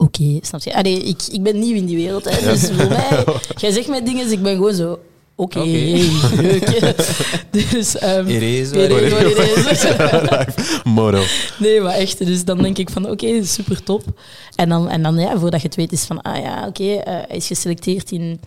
Oké, 0.00 0.38
snap 0.40 0.62
je? 0.62 0.74
Allee, 0.74 1.02
ik, 1.02 1.22
ik 1.30 1.42
ben 1.42 1.58
nieuw 1.58 1.74
in 1.74 1.86
die 1.86 1.96
wereld. 1.96 2.24
Hè, 2.24 2.50
dus 2.50 2.70
voor 2.70 2.88
mij, 2.88 3.24
jij 3.62 3.70
zegt 3.70 3.88
mij 3.88 4.02
dingen, 4.04 4.24
dus 4.24 4.32
ik 4.32 4.42
ben 4.42 4.54
gewoon 4.54 4.74
zo, 4.74 4.98
oké, 5.34 5.58
Oké. 5.58 5.68
leuk. 6.42 6.94
Dus, 7.70 7.98
ehm, 7.98 8.26
is. 8.28 8.70
Motto. 10.84 11.22
Nee, 11.58 11.80
maar 11.80 11.94
echt. 11.94 12.26
Dus 12.26 12.44
dan 12.44 12.62
denk 12.62 12.78
ik 12.78 12.90
van, 12.90 13.10
oké, 13.10 13.44
super 13.44 13.82
top. 13.82 14.02
En 14.54 14.68
dan, 14.68 14.88
en 14.88 15.02
dan, 15.02 15.18
ja, 15.18 15.38
voordat 15.38 15.60
je 15.60 15.66
het 15.66 15.76
weet, 15.76 15.92
is 15.92 16.04
van, 16.04 16.22
ah 16.22 16.42
ja, 16.42 16.66
oké, 16.66 17.00
hij 17.04 17.26
is 17.28 17.46
geselecteerd 17.46 18.10
in, 18.10 18.40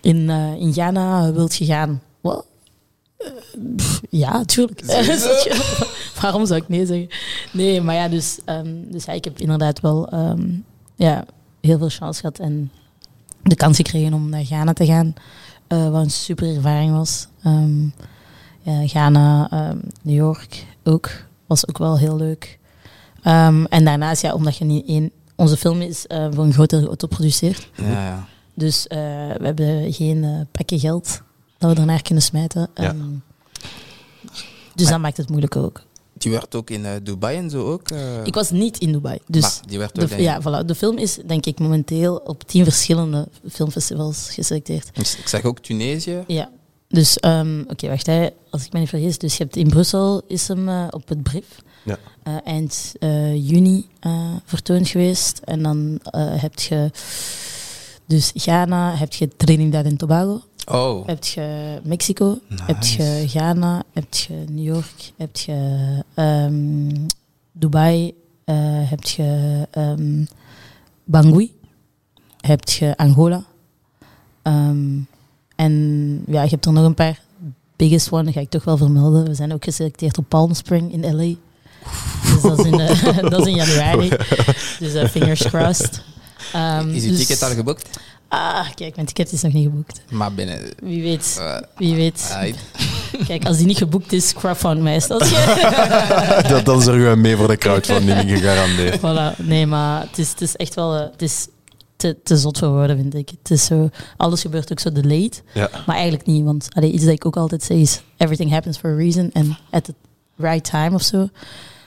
in, 0.00 0.30
eh, 0.30 0.60
in 0.60 0.72
Ghana, 0.72 1.32
wilt 1.32 1.56
je 1.56 1.64
gaan? 1.64 2.02
Wat? 2.20 2.44
Pff, 3.76 4.00
ja, 4.10 4.44
tuurlijk. 4.44 4.84
Waarom 6.20 6.46
zou 6.46 6.60
ik 6.60 6.68
nee 6.68 6.86
zeggen? 6.86 7.08
Nee, 7.52 7.80
maar 7.80 7.94
ja, 7.94 8.08
dus, 8.08 8.38
ehm, 8.44 8.74
dus 8.90 9.04
ja, 9.04 9.12
ik 9.12 9.24
heb 9.24 9.38
inderdaad 9.38 9.80
wel 9.80 10.08
ehm, 10.08 10.48
ja, 10.96 11.24
heel 11.60 11.78
veel 11.78 11.88
chance 11.88 12.20
gehad 12.20 12.38
en 12.38 12.70
de 13.42 13.54
kans 13.54 13.76
gekregen 13.76 14.12
om 14.12 14.28
naar 14.28 14.44
Ghana 14.44 14.72
te 14.72 14.86
gaan. 14.86 15.14
eh, 15.66 15.90
wat 15.90 16.02
een 16.04 16.10
super 16.10 16.54
ervaring 16.54 16.92
was. 16.92 17.26
Ehm, 17.42 17.82
ja, 18.62 18.86
Ghana, 18.86 19.48
New 20.02 20.16
York 20.16 20.64
ook. 20.84 21.10
Was 21.46 21.68
ook 21.68 21.78
wel 21.78 21.98
heel 21.98 22.16
leuk. 22.16 22.58
En 23.68 23.84
daarnaast, 23.84 24.22
ja, 24.22 24.34
omdat 24.34 24.56
je 24.56 24.64
niet 24.64 24.86
één... 24.86 25.10
Onze 25.36 25.56
film 25.56 25.80
is 25.80 26.06
eh, 26.06 26.26
voor 26.30 26.44
een 26.44 26.52
grotere 26.52 26.86
auto 26.86 27.06
geproduceerd. 27.08 27.70
Ja, 27.74 27.90
ja. 28.06 28.26
Dus 28.54 28.86
eh, 28.86 28.98
we 29.38 29.44
hebben 29.44 29.92
geen 29.92 30.46
pakje 30.52 30.78
geld 30.78 31.22
dat 31.58 31.72
we 31.74 31.80
ernaar 31.80 32.02
kunnen 32.02 32.22
smijten. 32.22 32.68
Ja. 32.74 32.82
Ehm, 32.84 32.98
dus 34.74 34.88
dat 34.88 34.98
maakt 35.00 35.16
het 35.16 35.28
moeilijk 35.28 35.56
ook. 35.56 35.82
Die 36.12 36.30
werd 36.32 36.54
ook 36.54 36.70
in 36.70 36.84
eh, 36.84 36.92
Dubai 37.02 37.36
en 37.36 37.50
zo 37.50 37.72
ook. 37.72 37.88
eh, 37.90 38.24
Ik 38.24 38.34
was 38.34 38.50
niet 38.50 38.78
in 38.78 38.92
Dubai. 38.92 39.18
Dus 39.26 39.42
maar 39.42 39.52
die 39.66 39.78
werd 39.78 39.94
de, 39.94 40.02
ook 40.02 40.08
in- 40.10 40.22
ja, 40.22 40.40
voilà, 40.42 40.64
de 40.66 40.74
film 40.74 40.98
is 40.98 41.18
denk 41.26 41.46
ik 41.46 41.58
momenteel 41.58 42.16
op 42.16 42.42
tien 42.42 42.64
verschillende 42.64 43.28
filmfestivals 43.50 44.30
geselecteerd. 44.30 44.90
Dus 44.94 45.16
Ik 45.16 45.28
zag 45.28 45.42
ook 45.44 45.58
Tunesië. 45.58 46.24
Ja, 46.26 46.50
dus 46.88 47.16
ehm, 47.18 47.60
oké, 47.68 47.88
wacht, 47.88 48.06
hè. 48.06 48.28
als 48.50 48.64
ik 48.64 48.72
me 48.72 48.78
niet 48.78 48.88
vergis. 48.88 49.18
Dus 49.18 49.36
je 49.36 49.42
hebt 49.42 49.56
in 49.56 49.68
Brussel 49.68 50.22
is 50.26 50.48
hem 50.48 50.68
eh, 50.68 50.86
op 50.90 51.08
het 51.08 51.22
brief 51.22 51.46
Ja. 51.84 51.98
eind 52.44 52.92
juni 53.34 53.86
vertoond 54.44 54.88
geweest. 54.88 55.38
En 55.44 55.62
dan 55.62 55.98
heb 56.16 56.58
je 56.58 56.90
dus 58.06 58.32
Ghana, 58.34 58.94
heb 58.96 59.12
je 59.12 59.28
Trinidad 59.36 59.84
en 59.84 59.96
Tobago, 59.96 60.40
Oh, 60.70 61.06
heb 61.06 61.24
je 61.24 61.78
Mexico, 61.82 62.38
heb 62.48 62.76
Nice. 62.78 63.02
je 63.02 63.28
Ghana, 63.28 63.82
heb 63.92 64.14
je 64.14 64.44
New 64.50 64.64
York, 64.64 65.12
heb 65.16 65.36
je 65.36 65.78
ehm, 66.14 67.06
Dubai, 67.52 68.14
eh, 68.44 68.54
heb 68.90 69.02
je 69.02 69.66
ehm, 69.70 70.24
Bangui, 71.04 71.52
heb 72.40 72.68
je 72.68 72.96
Angola. 72.96 73.44
Ehm, 74.42 74.98
en 75.56 75.72
ja, 76.26 76.42
je 76.42 76.48
hebt 76.48 76.66
er 76.66 76.72
nog 76.72 76.84
een 76.84 76.94
paar. 76.94 77.20
Biggest 77.76 78.12
one 78.12 78.32
ga 78.32 78.40
ik 78.40 78.50
toch 78.50 78.64
wel 78.64 78.76
vermelden. 78.76 79.24
We 79.24 79.34
zijn 79.34 79.52
ook 79.52 79.64
geselecteerd 79.64 80.18
op 80.18 80.24
Palm 80.28 80.54
Spring 80.54 80.92
in 80.92 81.14
LA. 81.14 81.34
Dus 82.32 82.42
dat 82.42 82.58
is 82.58 82.64
in, 82.64 82.80
eh, 82.80 83.18
dat 83.30 83.40
is 83.40 83.46
in 83.46 83.54
januari. 83.54 84.08
Dus 84.78 84.94
eh, 84.94 85.08
fingers 85.08 85.42
crossed. 85.42 86.02
Ehm, 86.52 86.88
is 86.90 87.02
uw 87.02 87.08
dus- 87.08 87.18
ticket 87.18 87.42
al 87.42 87.50
geboekt? 87.50 87.98
Ah, 88.28 88.66
kijk, 88.74 88.94
mijn 88.94 89.06
ticket 89.06 89.32
is 89.32 89.42
nog 89.42 89.52
niet 89.52 89.64
geboekt. 89.64 90.00
Maar 90.10 90.32
binnen... 90.32 90.60
Wie 90.82 91.02
weet. 91.02 91.36
eh, 91.40 91.56
Wie 91.76 91.94
weet. 91.94 92.36
Kijk, 93.26 93.46
als 93.46 93.56
die 93.56 93.66
niet 93.66 93.76
geboekt 93.78 94.12
is, 94.12 94.32
crowdfund 94.32 94.82
mij. 94.82 94.94
Als 95.08 95.28
je... 95.30 96.44
Dat, 96.48 96.64
dan 96.64 96.82
zorgen 96.82 97.10
we 97.10 97.16
mee 97.16 97.36
voor 97.36 97.48
de 97.48 97.56
crowdfunding, 97.56 98.20
gegarandeerd. 98.30 98.98
voilà. 99.04 99.36
Nee, 99.46 99.66
maar 99.66 100.00
het 100.00 100.18
is, 100.18 100.30
het 100.30 100.40
is 100.40 100.56
echt 100.56 100.74
wel... 100.74 100.94
eh, 100.96 101.10
Het 101.12 101.22
is 101.22 101.46
te, 101.96 102.16
te 102.22 102.36
zot 102.36 102.58
voor 102.58 102.68
woorden, 102.68 102.96
vind 102.96 103.14
ik. 103.14 103.28
Het 103.42 103.50
is 103.50 103.64
zo... 103.64 103.88
Alles 104.16 104.40
gebeurt 104.40 104.70
ook 104.72 104.80
zo 104.80 104.92
delayed. 104.92 105.42
Ja. 105.54 105.70
Maar 105.86 105.96
eigenlijk 105.96 106.26
niet, 106.26 106.44
want 106.44 106.68
allee, 106.74 106.92
iets 106.92 107.04
dat 107.04 107.12
ik 107.14 107.26
ook 107.26 107.36
altijd 107.36 107.62
zeg 107.62 107.76
is... 107.76 108.00
Everything 108.16 108.50
happens 108.50 108.78
for 108.78 108.90
a 108.90 108.96
reason 108.96 109.30
and 109.32 109.46
at 109.70 109.84
the 109.84 109.94
right 110.36 110.70
time 110.70 110.94
of 110.94 111.02
zo. 111.02 111.28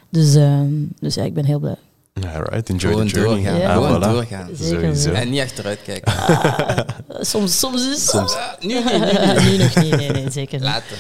Dus, 0.09 0.35
ehm, 0.35 0.69
dus 0.99 1.15
ja, 1.15 1.23
ik 1.23 1.33
ben 1.33 1.45
heel 1.45 1.59
blij. 1.59 1.75
Alright, 2.13 2.69
enjoy 2.69 2.91
Gewoon 2.91 3.07
the 3.07 3.13
journey. 3.13 3.43
doorgaan. 3.43 3.59
Ja. 3.59 3.73
Gewoon 3.73 4.01
voilà. 4.01 4.05
doorgaan. 4.05 4.49
Zeker. 4.53 4.79
Sowieso. 4.79 5.11
En 5.11 5.29
niet 5.29 5.41
achteruit 5.41 5.81
kijken. 5.81 6.13
Ah, 6.13 6.77
soms, 7.31 7.59
soms 7.59 7.87
is... 7.87 8.05
Soms. 8.05 8.35
Ah, 8.35 8.41
nu 8.59 8.73
nu 8.73 8.79
niet. 8.83 9.43
nu 9.49 9.57
nog 9.57 9.75
niet, 9.75 9.95
nee, 9.95 10.09
nee, 10.11 10.31
zeker 10.31 10.59
niet. 10.59 10.67
Later. 10.67 10.97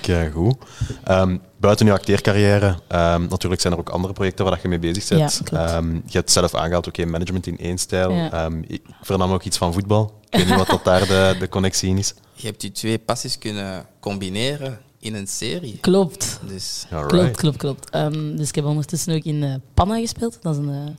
Kijk, 0.00 0.32
goed. 0.32 0.56
Ehm, 1.04 1.36
buiten 1.56 1.86
je 1.86 1.92
acteercarrière, 1.92 2.78
ehm, 2.88 3.26
natuurlijk 3.28 3.60
zijn 3.60 3.72
er 3.72 3.78
ook 3.78 3.88
andere 3.88 4.12
projecten 4.12 4.44
waar 4.44 4.58
je 4.62 4.68
mee 4.68 4.78
bezig 4.78 5.08
bent. 5.08 5.32
Ja, 5.32 5.44
klopt. 5.44 5.70
Ehm, 5.70 5.94
je 5.94 6.18
hebt 6.18 6.30
zelf 6.32 6.54
aangehaald, 6.54 6.86
oké, 6.86 7.04
management 7.04 7.46
in 7.46 7.58
één 7.58 7.78
stijl. 7.78 8.10
Ja. 8.12 8.32
Ehm, 8.32 8.62
ik 8.66 8.82
vernam 9.02 9.32
ook 9.32 9.42
iets 9.42 9.58
van 9.58 9.72
voetbal. 9.72 10.20
Ik 10.30 10.38
weet 10.38 10.48
niet 10.48 10.56
wat 10.56 10.66
dat 10.66 10.84
daar 10.84 11.06
de, 11.06 11.36
de 11.38 11.48
connectie 11.48 11.88
in 11.88 11.98
is. 11.98 12.14
Je 12.34 12.46
hebt 12.46 12.60
die 12.60 12.72
twee 12.72 12.98
passies 12.98 13.38
kunnen 13.38 13.86
combineren 14.00 14.78
in 15.04 15.14
een 15.14 15.26
serie. 15.26 15.78
Klopt. 15.80 16.40
Dus 16.46 16.86
Alright. 16.90 17.12
Klopt, 17.16 17.36
klopt, 17.36 17.56
klopt. 17.56 17.90
Ehm, 17.90 18.36
dus 18.36 18.48
ik 18.48 18.54
heb 18.54 18.64
ondertussen 18.64 19.14
ook 19.14 19.24
in 19.24 19.42
eh, 19.42 19.54
Panna 19.74 19.98
gespeeld. 19.98 20.38
Dat 20.42 20.54
is 20.54 20.60
een, 20.60 20.70
eh, 20.70 20.92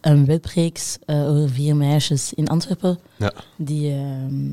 een 0.00 0.24
webreeks 0.24 0.98
eh, 1.04 1.28
over 1.28 1.50
vier 1.50 1.76
meisjes 1.76 2.32
in 2.34 2.48
Antwerpen. 2.48 2.98
Ja. 3.16 3.32
Die, 3.56 3.90
ehm, 3.90 4.50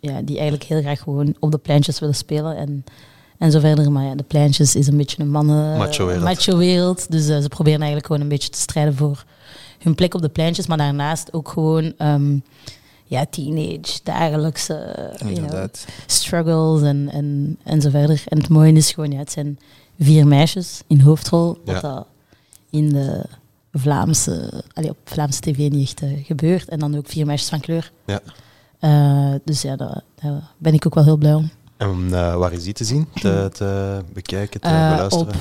ja, 0.00 0.22
die 0.22 0.34
eigenlijk 0.38 0.68
heel 0.68 0.80
graag 0.80 1.00
gewoon 1.00 1.34
op 1.38 1.50
de 1.50 1.58
pleintjes 1.58 1.98
willen 1.98 2.14
spelen. 2.14 2.56
En, 2.56 2.84
en 3.38 3.50
zo 3.50 3.60
verder. 3.60 3.92
Maar 3.92 4.04
ja, 4.04 4.14
de 4.14 4.22
pleintjes 4.22 4.74
is 4.74 4.86
een 4.86 4.96
beetje 4.96 5.22
een 5.22 5.30
mannen... 5.30 5.76
Macho-wereld. 5.76 6.24
macho-wereld. 6.24 7.10
Dus 7.10 7.24
ze 7.24 7.48
proberen 7.48 7.78
eigenlijk 7.78 8.06
gewoon 8.06 8.22
een 8.22 8.28
beetje 8.28 8.50
te 8.50 8.60
strijden 8.60 8.94
voor 8.94 9.24
hun 9.78 9.94
plek 9.94 10.14
op 10.14 10.22
de 10.22 10.28
pleintjes. 10.28 10.66
Maar 10.66 10.78
daarnaast 10.78 11.32
ook 11.32 11.48
gewoon... 11.48 11.94
ehm, 11.96 12.38
ja, 13.12 13.26
teenage, 13.30 14.00
dagelijkse 14.02 14.74
you 14.96 15.16
know, 15.16 15.30
inderdaad. 15.30 15.86
struggles 16.06 16.82
en, 16.82 17.08
en, 17.12 17.58
en 17.64 17.80
zo 17.80 17.90
verder. 17.90 18.22
En 18.28 18.38
het 18.38 18.48
mooie 18.48 18.72
is 18.72 18.92
gewoon, 18.92 19.10
ja, 19.10 19.18
het 19.18 19.32
zijn 19.32 19.58
vier 19.98 20.26
meisjes 20.26 20.82
in 20.86 21.00
hoofdrol, 21.00 21.58
wat 21.64 21.80
dat 21.80 22.06
in 22.70 22.88
de 22.88 23.24
Vlaamse, 23.72 24.64
allee, 24.72 24.90
op 24.90 24.96
Vlaamse 25.04 25.40
tv 25.40 25.70
niet 25.70 25.82
echt 25.82 26.02
eh, 26.02 26.24
gebeurt. 26.24 26.68
En 26.68 26.78
dan 26.78 26.96
ook 26.96 27.06
vier 27.08 27.26
meisjes 27.26 27.48
van 27.48 27.60
kleur. 27.60 27.92
Ja. 28.04 28.20
Eh, 28.78 29.40
dus 29.44 29.62
ja, 29.62 29.76
daar, 29.76 30.02
daar 30.22 30.50
ben 30.58 30.74
ik 30.74 30.86
ook 30.86 30.94
wel 30.94 31.04
heel 31.04 31.16
blij 31.16 31.34
om. 31.34 31.50
En 31.76 32.08
eh, 32.12 32.36
waar 32.36 32.52
is 32.52 32.64
die 32.64 32.72
te 32.72 32.84
zien? 32.84 33.08
Te, 33.14 33.50
te 33.52 34.00
bekijken, 34.12 34.60
te 34.60 34.68
beluisteren? 34.68 35.34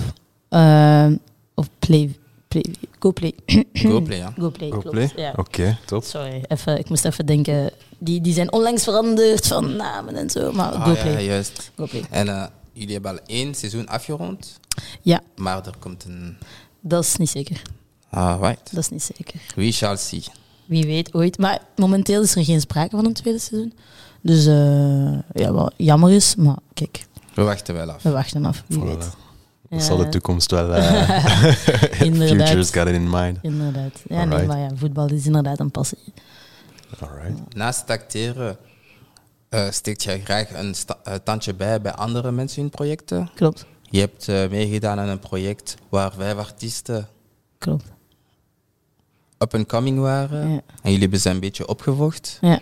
op, 0.50 1.20
op 1.56 1.68
Play, 1.80 2.16
Play, 2.51 2.63
GoPlay. 3.00 3.34
GoPlay, 3.74 4.17
ja. 4.17 4.34
GoPlay, 4.39 4.70
klopt. 4.70 4.84
GoPlay? 4.86 5.12
Ja. 5.15 5.34
Oké, 5.36 5.77
top. 5.86 6.03
Sorry, 6.03 6.43
even, 6.48 6.77
ik 6.79 6.89
moest 6.89 7.05
even 7.05 7.25
denken. 7.25 7.72
Die, 7.98 8.22
die 8.22 8.34
zijn 8.34 8.51
onlangs 8.51 8.84
veranderd 8.84 9.48
van 9.48 9.75
namen 9.75 10.15
en 10.15 10.29
zo, 10.29 10.51
maar 10.51 10.72
Ah, 10.72 10.88
GoPlay. 10.88 11.12
ja, 11.12 11.20
juist. 11.20 11.72
GoPlay. 11.75 12.03
En 12.10 12.27
eh, 12.27 12.46
jullie 12.74 12.93
hebben 12.93 13.12
al 13.12 13.20
één 13.25 13.55
seizoen 13.55 13.88
afgerond, 13.88 14.60
Ja, 15.01 15.22
maar 15.36 15.65
er 15.65 15.74
komt 15.79 16.03
een... 16.03 16.38
dat 16.79 17.03
is 17.03 17.15
niet 17.15 17.29
zeker. 17.29 17.62
Alright. 18.10 18.70
Dat 18.74 18.84
is 18.84 18.89
niet 18.89 19.03
zeker. 19.15 19.41
We 19.55 19.72
shall 19.72 19.96
see. 19.98 20.24
Wie 20.65 20.86
weet 20.86 21.13
ooit. 21.13 21.38
Maar 21.38 21.60
momenteel 21.75 22.22
is 22.22 22.36
er 22.36 22.43
geen 22.43 22.62
sprake 22.62 22.96
van 22.96 23.05
een 23.05 23.13
tweede 23.13 23.39
seizoen. 23.39 23.74
Dus 24.22 24.46
eh, 24.46 25.41
ja, 25.43 25.51
wat 25.51 25.74
jammer 25.77 26.12
is, 26.12 26.36
maar 26.36 26.58
kijk, 26.74 27.05
We 27.34 27.41
wachten 27.43 27.74
wel 27.75 27.89
af. 27.91 28.03
we 28.03 28.10
wachten 28.12 28.46
af. 28.46 28.63
Wie 28.67 28.79
Voilà. 28.79 28.84
weet. 28.84 29.10
Dat 29.72 29.84
zal 29.84 29.98
de 29.98 30.10
toekomst 30.10 30.51
wel... 30.51 30.74
eh 30.75 32.01
Inderdaad. 32.01 32.48
Futures 32.48 32.70
got 32.70 32.88
it 32.88 32.94
in 32.94 33.10
mind. 33.10 33.38
Inderdaad. 33.42 34.01
Ja, 34.08 34.25
nee, 34.25 34.46
maar 34.46 34.58
ja, 34.60 34.70
voetbal 34.75 35.10
is 35.10 35.25
inderdaad 35.25 35.60
een 35.60 35.72
passie. 35.72 36.13
Alright. 37.00 37.56
Naast 37.56 37.80
het 37.80 37.90
acteren 37.90 38.58
eh, 39.51 39.70
steekt 39.70 40.04
jij 40.04 40.22
graag 40.22 40.54
een 40.54 40.75
eh, 41.04 41.13
tandje 41.24 41.54
bij 41.54 41.82
bij 41.82 41.94
andere 41.94 42.32
mensen 42.32 42.62
in 42.62 42.70
projecten. 42.70 43.30
Klopt, 43.36 43.66
Je 43.82 44.00
hebt 44.00 44.28
eh, 44.28 44.50
meegedaan 44.50 45.00
aan 45.00 45.08
een 45.08 45.20
project 45.20 45.75
waar 45.90 46.13
vijf 46.13 46.38
artiesten 46.38 47.08
klopt. 47.58 47.86
up 49.38 49.54
and 49.54 49.68
coming 49.68 50.00
waren. 50.00 50.50
Ja. 50.50 50.56
En 50.56 50.62
jullie 50.92 51.00
hebben 51.00 51.20
ze 51.20 51.30
een 51.30 51.40
beetje 51.40 51.68
opgevocht. 51.68 52.38
Ja. 52.42 52.60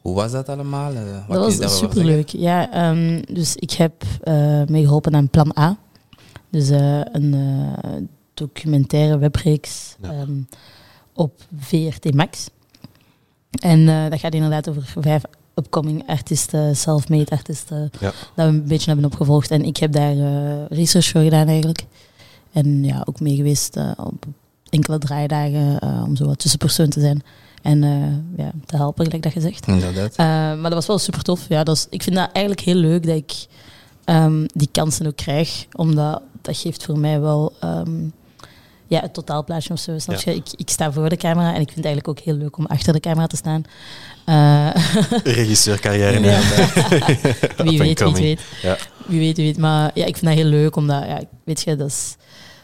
Hoe 0.00 0.14
was 0.14 0.32
dat 0.32 0.48
allemaal? 0.48 0.92
Wat 1.28 1.38
Dat 1.38 1.56
was 1.56 1.78
superleuk. 1.78 2.28
Ja, 2.28 2.72
ehm, 2.72 3.22
dus 3.32 3.56
ik 3.56 3.70
heb 3.70 4.02
eh 4.22 4.62
meegeholpen 4.66 5.14
aan 5.14 5.28
Plan 5.28 5.58
A. 5.58 5.76
Dus 6.50 6.70
eh, 6.70 7.00
een 7.12 7.34
eh, 7.34 7.90
documentaire 8.34 9.18
webreeks 9.18 9.96
Ja. 10.02 10.10
ehm, 10.10 10.40
op 11.12 11.32
VRT 11.58 12.14
Max. 12.14 12.48
En 13.62 13.88
eh, 13.88 14.10
dat 14.10 14.20
gaat 14.20 14.34
inderdaad 14.34 14.68
over 14.68 14.84
vijf 15.00 15.22
upcoming 15.54 16.06
artiesten, 16.08 16.76
self-made 16.76 17.30
artiesten, 17.30 17.90
Ja. 18.00 18.06
dat 18.10 18.14
we 18.34 18.42
een 18.42 18.66
beetje 18.66 18.86
hebben 18.90 19.04
opgevolgd. 19.04 19.50
En 19.50 19.64
ik 19.64 19.76
heb 19.76 19.92
daar 19.92 20.14
research 20.68 21.06
voor 21.08 21.20
gedaan 21.22 21.46
eigenlijk. 21.48 21.84
En 22.52 22.84
ja, 22.84 23.02
ook 23.04 23.20
mee 23.20 23.36
geweest 23.36 23.76
op 23.96 24.24
enkele 24.70 24.98
draaidagen 24.98 25.82
om 26.04 26.16
zo 26.16 26.24
wat 26.26 26.38
tussenpersoon 26.38 26.88
te 26.88 27.00
zijn. 27.00 27.22
En 27.62 27.80
ja, 28.36 28.50
te 28.66 28.76
helpen, 28.76 29.04
gelijk 29.04 29.22
dat 29.22 29.32
gezegd. 29.32 29.66
Inderdaad. 29.66 30.16
Maar 30.16 30.62
dat 30.62 30.72
was 30.74 30.86
wel 30.86 30.98
super 30.98 31.22
tof. 31.22 31.48
Ja, 31.48 31.64
dat 31.64 31.76
is, 31.76 31.86
ik 31.90 32.02
vind 32.02 32.16
dat 32.16 32.28
eigenlijk 32.32 32.66
heel 32.66 32.74
leuk 32.74 33.06
dat 33.06 33.16
ik 33.16 33.46
ehm, 34.08 34.44
die 34.54 34.68
kansen 34.72 35.06
ook 35.06 35.16
krijg. 35.16 35.66
Omdat 35.72 36.22
dat 36.42 36.56
geeft 36.56 36.84
voor 36.84 36.98
mij 36.98 37.20
wel 37.20 37.52
ehm, 37.60 38.02
ja, 38.86 39.00
het 39.00 39.14
totaalplaatje 39.14 39.72
of 39.72 39.78
zo. 39.80 39.98
Snap 39.98 40.16
Ja. 40.20 40.32
je? 40.32 40.38
Ik, 40.38 40.46
ik 40.56 40.70
sta 40.70 40.92
voor 40.92 41.08
de 41.08 41.16
camera 41.16 41.48
en 41.54 41.60
ik 41.60 41.72
vind 41.72 41.76
het 41.76 41.84
eigenlijk 41.84 42.08
ook 42.18 42.24
heel 42.24 42.34
leuk 42.34 42.56
om 42.56 42.66
achter 42.66 42.92
de 42.92 43.00
camera 43.00 43.26
te 43.26 43.36
staan. 43.36 43.62
Eh, 44.24 44.70
Regisseurcarrière. 45.38 46.20
Ja. 46.20 46.40
wie 47.64 47.78
weet, 47.78 48.00
wie 48.00 48.12
weet. 48.12 48.40
Ja. 48.62 48.76
Wie 49.06 49.18
weet, 49.18 49.36
wie 49.36 49.46
weet. 49.46 49.58
Maar 49.58 49.90
ja, 49.94 50.04
ik 50.04 50.16
vind 50.16 50.26
dat 50.26 50.34
heel 50.42 50.50
leuk, 50.50 50.76
omdat, 50.76 51.04
ja, 51.06 51.20
weet 51.44 51.62
je, 51.62 51.76
dat 51.76 51.88
is 51.88 52.16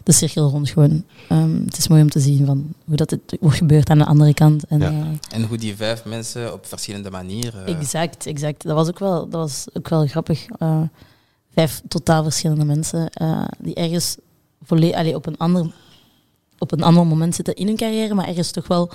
de 0.03 0.13
cirkel 0.13 0.49
rond 0.51 0.71
gewoon. 0.71 1.05
Ehm, 1.29 1.65
het 1.65 1.79
is 1.79 1.89
mooi 1.89 2.03
om 2.03 2.11
te 2.11 2.21
zien 2.21 2.47
van 2.47 2.73
hoe 2.85 2.97
dat 2.97 3.11
het 3.11 3.37
wordt 3.41 3.57
gebeurd 3.59 3.89
aan 3.91 3.99
de 3.99 4.05
andere 4.05 4.35
kant. 4.35 4.65
En, 4.69 4.79
Ja. 4.79 4.87
eh, 4.89 4.95
En 5.31 5.43
hoe 5.45 5.57
die 5.57 5.77
vijf 5.77 6.05
mensen 6.05 6.53
op 6.53 6.67
verschillende 6.67 7.11
manieren. 7.11 7.67
Exact, 7.67 8.27
exact. 8.27 8.63
Dat 8.63 8.75
was 8.75 8.89
ook 8.89 8.99
wel, 8.99 9.29
dat 9.29 9.41
was 9.41 9.67
ook 9.73 9.89
wel 9.89 10.07
grappig. 10.07 10.47
Eh, 10.59 10.81
vijf 11.55 11.83
totaal 11.89 12.23
verschillende 12.23 12.65
mensen 12.65 13.11
eh, 13.11 13.45
die 13.59 13.75
ergens 13.75 14.17
allee, 14.69 15.15
op, 15.15 15.27
een 15.27 15.37
ander, 15.39 15.73
op 16.59 16.73
een 16.73 16.83
ander 16.83 17.07
moment 17.07 17.35
zitten 17.35 17.55
in 17.55 17.67
hun 17.67 17.77
carrière, 17.77 18.15
maar 18.15 18.29
ergens 18.29 18.51
toch 18.51 18.67
wel 18.67 18.91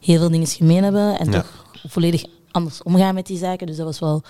heel 0.00 0.18
veel 0.18 0.30
dingen 0.30 0.46
gemeen 0.46 0.82
hebben 0.82 1.18
en 1.18 1.30
Ja. 1.30 1.32
toch 1.32 1.66
volledig 1.88 2.24
anders 2.50 2.82
omgaan 2.82 3.14
met 3.14 3.26
die 3.26 3.38
zaken. 3.38 3.66
Dus 3.66 3.76
dat 3.76 3.86
was 3.86 3.98
wel 3.98 4.22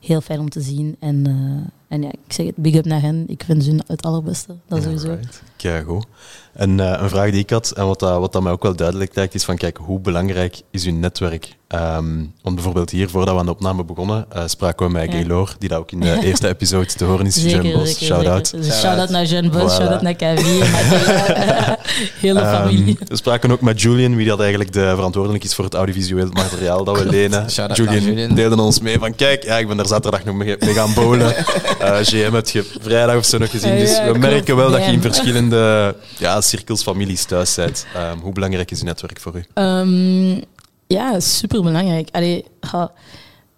heel 0.00 0.20
fijn 0.20 0.40
om 0.40 0.48
te 0.50 0.60
zien. 0.60 0.96
En, 0.98 1.26
eh, 1.26 1.72
en 1.90 2.02
ja, 2.02 2.08
ik 2.08 2.32
zeg 2.32 2.46
het, 2.46 2.56
big 2.56 2.74
up 2.74 2.84
naar 2.84 3.00
hen. 3.00 3.24
Ik 3.28 3.42
vind 3.46 3.64
hun 3.66 3.82
het 3.86 4.02
allerbeste. 4.02 4.54
Dat 4.68 4.82
sowieso. 4.82 5.16
Kijk, 5.56 5.86
goed. 5.86 6.04
En 6.52 6.80
eh, 6.80 7.02
een 7.02 7.08
vraag 7.08 7.30
die 7.30 7.40
ik 7.40 7.50
had, 7.50 7.70
en 7.70 7.86
wat, 7.86 7.98
dat, 8.00 8.18
wat 8.18 8.32
dat 8.32 8.42
mij 8.42 8.52
ook 8.52 8.62
wel 8.62 8.76
duidelijk 8.76 9.14
lijkt, 9.14 9.34
is 9.34 9.44
van 9.44 9.56
kijk, 9.56 9.76
hoe 9.82 10.00
belangrijk 10.00 10.60
is 10.70 10.84
uw 10.84 10.92
netwerk? 10.92 11.56
Ehm, 11.68 12.16
want 12.42 12.54
bijvoorbeeld 12.54 12.90
hier, 12.90 13.08
voordat 13.08 13.34
we 13.34 13.40
aan 13.40 13.46
de 13.46 13.52
opname 13.52 13.84
begonnen, 13.84 14.26
eh, 14.32 14.42
spraken 14.46 14.86
we 14.86 14.92
met 14.92 15.04
Ja. 15.12 15.18
Gaylor, 15.18 15.54
die 15.58 15.68
dat 15.68 15.78
ook 15.78 15.92
in 15.92 16.00
de 16.00 16.18
eerste 16.26 16.48
episode 16.48 16.86
te 16.86 17.04
horen 17.04 17.26
is. 17.26 17.34
Zeker, 17.34 17.62
Jean 17.64 17.78
Bos, 17.78 17.88
zeker, 17.88 18.06
shout-out. 18.06 18.50
Dus 18.50 18.80
Shout-out. 18.80 19.08
naar 19.08 19.24
Jean 19.24 19.50
Bos, 19.50 19.72
Voilà. 19.72 19.74
shout-out 19.76 20.02
naar 20.02 20.14
naar 20.18 20.34
de 20.36 21.76
hele 22.20 22.40
Ehm, 22.50 22.56
familie. 22.62 22.98
we 23.06 23.16
spraken 23.16 23.50
ook 23.50 23.60
met 23.60 23.80
Julian, 23.82 24.16
wie 24.16 24.26
dat 24.26 24.40
eigenlijk 24.40 24.72
de 24.72 24.92
verantwoordelijk 24.94 25.44
is 25.44 25.54
voor 25.54 25.64
het 25.64 25.74
audiovisueel 25.74 26.28
materiaal 26.32 26.84
dat 26.84 26.98
we 26.98 27.06
lenen. 27.06 27.46
Julian, 27.74 28.02
Julian. 28.04 28.34
deelde 28.34 28.62
ons 28.62 28.80
mee 28.80 28.98
van 28.98 29.14
kijk, 29.14 29.44
ja, 29.44 29.58
ik 29.58 29.68
ben 29.68 29.78
er 29.78 29.86
zaterdag 29.86 30.24
nog 30.24 30.34
mee, 30.34 30.56
mee 30.60 30.74
gaan 30.74 30.94
bowlen. 30.94 31.34
Eh, 31.80 31.96
GM 32.02 32.32
heb 32.34 32.48
je 32.48 32.62
vrijdag 32.80 33.16
of 33.16 33.24
zo 33.24 33.38
nog 33.38 33.50
gezien. 33.50 33.76
Dus 33.76 34.00
we 34.04 34.18
merken 34.18 34.56
wel 34.56 34.70
dat 34.70 34.84
je 34.84 34.92
in 34.92 35.00
verschillende 35.00 35.94
ja, 36.18 36.40
cirkels, 36.40 36.82
families 36.82 37.24
thuis 37.24 37.54
bent. 37.54 37.86
Ehm, 37.94 38.18
hoe 38.18 38.32
belangrijk 38.32 38.70
is 38.70 38.80
uw 38.80 38.86
netwerk 38.86 39.20
voor 39.20 39.36
u? 39.36 39.44
Ehm, 39.54 40.40
ja, 40.86 41.20
super 41.20 41.62
belangrijk. 41.62 42.08
Allee, 42.12 42.44
ga- 42.60 42.92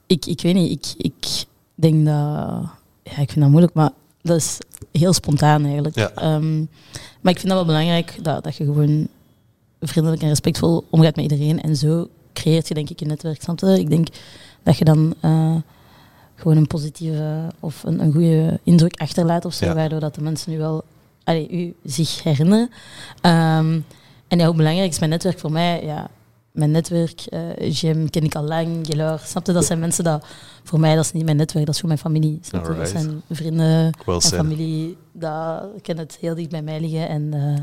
ik, 0.06 0.26
ik 0.26 0.40
weet 0.40 0.54
niet, 0.54 0.70
ik, 0.70 1.06
ik 1.06 1.44
denk 1.74 2.04
dat. 2.04 2.14
Ja, 3.02 3.18
ik 3.18 3.30
vind 3.30 3.40
dat 3.40 3.48
moeilijk, 3.48 3.74
maar 3.74 3.90
dat 4.22 4.36
is 4.36 4.58
heel 4.92 5.12
spontaan 5.12 5.64
eigenlijk. 5.64 5.94
Ja. 5.96 6.10
Ehm, 6.14 6.58
maar 7.20 7.32
ik 7.32 7.38
vind 7.38 7.46
dat 7.48 7.56
wel 7.56 7.64
belangrijk 7.64 8.14
dat, 8.22 8.44
dat 8.44 8.56
je 8.56 8.64
gewoon 8.64 9.08
vriendelijk 9.80 10.22
en 10.22 10.28
respectvol 10.28 10.84
omgaat 10.90 11.16
met 11.16 11.30
iedereen. 11.30 11.62
En 11.62 11.76
zo 11.76 12.08
creëert 12.32 12.68
je 12.68 12.74
denk 12.74 12.90
ik 12.90 13.00
een 13.00 13.08
netwerk. 13.08 13.42
Ik 13.78 13.90
denk 13.90 14.08
dat 14.62 14.78
je 14.78 14.84
dan 14.84 15.14
eh, 15.20 15.54
gewoon 16.42 16.56
een 16.56 16.66
positieve 16.66 17.46
of 17.60 17.82
een, 17.84 18.00
een 18.00 18.12
goede 18.12 18.60
indruk 18.62 19.00
achterlaat 19.00 19.44
of 19.44 19.54
zo, 19.54 19.64
Ja. 19.66 19.74
waardoor 19.74 20.00
dat 20.00 20.14
de 20.14 20.20
mensen 20.22 20.50
nu 20.52 20.58
wel 20.58 20.84
allee, 21.24 21.50
u 21.50 21.74
zich 21.84 22.22
herinneren. 22.22 22.70
Ehm, 23.20 23.80
en 24.28 24.38
ja, 24.38 24.46
hoe 24.46 24.56
belangrijk 24.56 24.90
is 24.90 24.98
mijn 24.98 25.10
netwerk 25.10 25.38
voor 25.38 25.52
mij? 25.52 25.84
Ja, 25.84 26.08
mijn 26.52 26.70
netwerk, 26.70 27.20
eh 27.28 27.70
Jim 27.72 28.10
ken 28.10 28.22
ik 28.24 28.34
al 28.34 28.42
lang, 28.42 28.86
Gelor, 28.86 29.20
snap 29.24 29.46
je? 29.46 29.52
Dat 29.52 29.64
zijn 29.64 29.78
mensen 29.78 30.04
dat, 30.04 30.24
voor 30.64 30.80
mij, 30.80 30.94
dat 30.94 31.04
is 31.04 31.12
niet 31.12 31.24
mijn 31.24 31.36
netwerk, 31.36 31.66
dat 31.66 31.74
is 31.74 31.80
gewoon 31.80 31.98
mijn 32.02 32.14
familie. 32.14 32.38
Snap 32.42 32.66
je? 32.66 32.74
Dat 32.74 32.88
zijn 32.88 33.22
vrienden 33.30 33.92
en 34.06 34.20
familie, 34.22 34.96
dat 35.12 35.62
kan 35.82 35.96
het 35.96 36.18
heel 36.20 36.34
dicht 36.34 36.48
bij 36.50 36.62
mij 36.62 36.80
liggen. 36.80 37.08
En, 37.08 37.28
eh, 37.32 37.60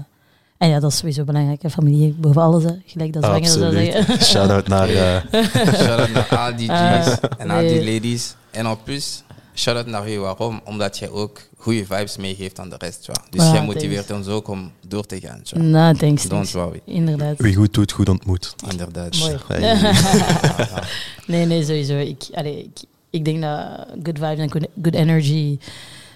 en 0.58 0.70
ja, 0.70 0.80
dat 0.80 0.92
is 0.92 0.98
sowieso 0.98 1.24
belangrijk, 1.24 1.62
hè. 1.62 1.70
familie 1.70 2.14
boven 2.18 2.42
alles, 2.42 2.64
hè. 2.64 2.72
gelijk 2.86 3.14
dat 3.14 3.24
zwanger 3.24 3.46
zou 3.48 3.72
zeggen. 3.74 4.22
Shout-out 4.22 4.68
naar... 4.68 4.90
eh, 4.90 5.44
Shout-out 5.76 6.12
naar 6.14 6.38
al 6.38 6.56
die 6.56 6.70
G's 6.70 7.18
en 7.38 7.50
al 7.50 7.60
die 7.60 7.70
nee. 7.70 7.94
ladies. 7.94 8.36
En 8.52 8.66
en 8.66 8.84
plus, 8.84 9.24
shout-out 9.56 9.86
naar 9.88 10.12
u. 10.12 10.20
Waarom? 10.20 10.62
Omdat 10.64 10.98
jij 10.98 11.10
ook 11.10 11.42
goede 11.58 11.86
vibes 11.86 12.18
meegeeft 12.18 12.60
aan 12.60 12.70
de 12.70 12.76
rest. 12.78 13.06
Ja. 13.06 13.14
Dus 13.30 13.42
Ah, 13.42 13.54
jij 13.54 13.66
motiveert 13.66 14.12
ons 14.12 14.28
ook 14.28 14.48
om 14.48 14.72
door 14.88 15.06
te 15.06 15.20
gaan. 15.20 15.40
Ja. 15.44 15.58
Nou, 15.58 15.96
thanks. 15.98 16.22
Don't 16.22 16.32
thanks. 16.52 16.52
worry. 16.52 16.82
Inderdaad. 16.86 17.38
wie 17.38 17.56
goed 17.56 17.74
doet, 17.74 17.92
goed 17.92 18.10
ontmoet. 18.10 18.56
Inderdaad. 18.70 19.18
Mooi. 19.20 19.38
Hey. 19.48 19.92
nee, 21.28 21.46
nee, 21.46 21.64
sowieso. 21.64 21.98
Ik, 21.98 22.24
allee, 22.34 22.64
ik, 22.64 22.80
ik 23.10 23.26
denk 23.26 23.42
dat 23.42 23.86
good 24.04 24.18
vibes 24.20 24.38
en 24.40 24.52
good, 24.52 24.68
good 24.82 24.94
energy, 24.94 25.58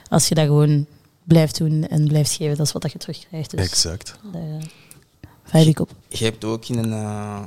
als 0.09 0.27
je 0.27 0.35
dat 0.35 0.45
gewoon 0.45 0.85
blijft 1.23 1.57
doen 1.57 1.87
en 1.87 2.07
blijft 2.07 2.31
geven, 2.31 2.57
dat 2.57 2.65
is 2.65 2.71
wat 2.71 2.81
dat 2.81 2.91
je 2.91 2.97
terugkrijgt. 2.97 3.51
Dus 3.51 3.59
Exact. 3.65 4.15
daar 4.33 4.41
eh, 4.41 4.65
vibe 5.43 5.69
ik 5.69 5.79
op. 5.79 5.89
Je 6.09 6.23
hebt 6.25 6.43
ook 6.45 6.65
in 6.67 6.77
een... 6.77 6.91
eh, 6.93 7.41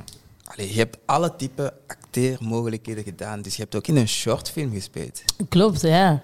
allee, 0.45 0.69
je 0.73 0.77
hebt 0.77 0.97
alle 1.05 1.35
type 1.35 1.73
acteermogelijkheden 2.17 3.03
gedaan. 3.03 3.41
Dus 3.41 3.55
je 3.55 3.61
hebt 3.61 3.75
ook 3.75 3.87
in 3.87 3.95
een 3.95 4.07
shortfilm 4.07 4.73
gespeeld. 4.73 5.21
Klopt, 5.49 5.81
ja. 5.81 6.23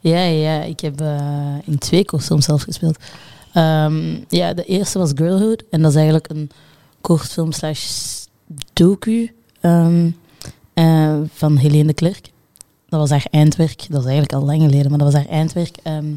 Ja, 0.00 0.20
ja, 0.22 0.62
ik 0.62 0.80
heb 0.80 1.00
eh, 1.00 1.54
in 1.64 1.78
twee 1.78 2.04
kortfilms 2.04 2.44
zelf 2.44 2.62
gespeeld. 2.62 2.96
Ehm, 3.52 4.16
ja, 4.28 4.52
de 4.52 4.64
eerste 4.64 4.98
was 4.98 5.10
Girlhood. 5.14 5.62
En 5.70 5.80
dat 5.82 5.90
is 5.90 5.96
eigenlijk 5.96 6.28
een 6.30 6.50
kortfilm 7.00 7.52
slash 7.52 7.84
docu 8.72 9.34
ehm, 9.60 10.10
eh, 10.74 11.16
van 11.32 11.56
Helene 11.56 11.86
de 11.86 11.94
Klerk. 11.94 12.30
Dat 12.88 13.00
was 13.00 13.10
haar 13.10 13.26
eindwerk. 13.30 13.86
Dat 13.88 14.00
is 14.00 14.06
eigenlijk 14.06 14.32
al 14.32 14.44
lang 14.44 14.62
geleden, 14.62 14.90
maar 14.90 14.98
dat 14.98 15.12
was 15.12 15.22
haar 15.22 15.30
eindwerk. 15.32 15.76
ehm, 15.82 16.14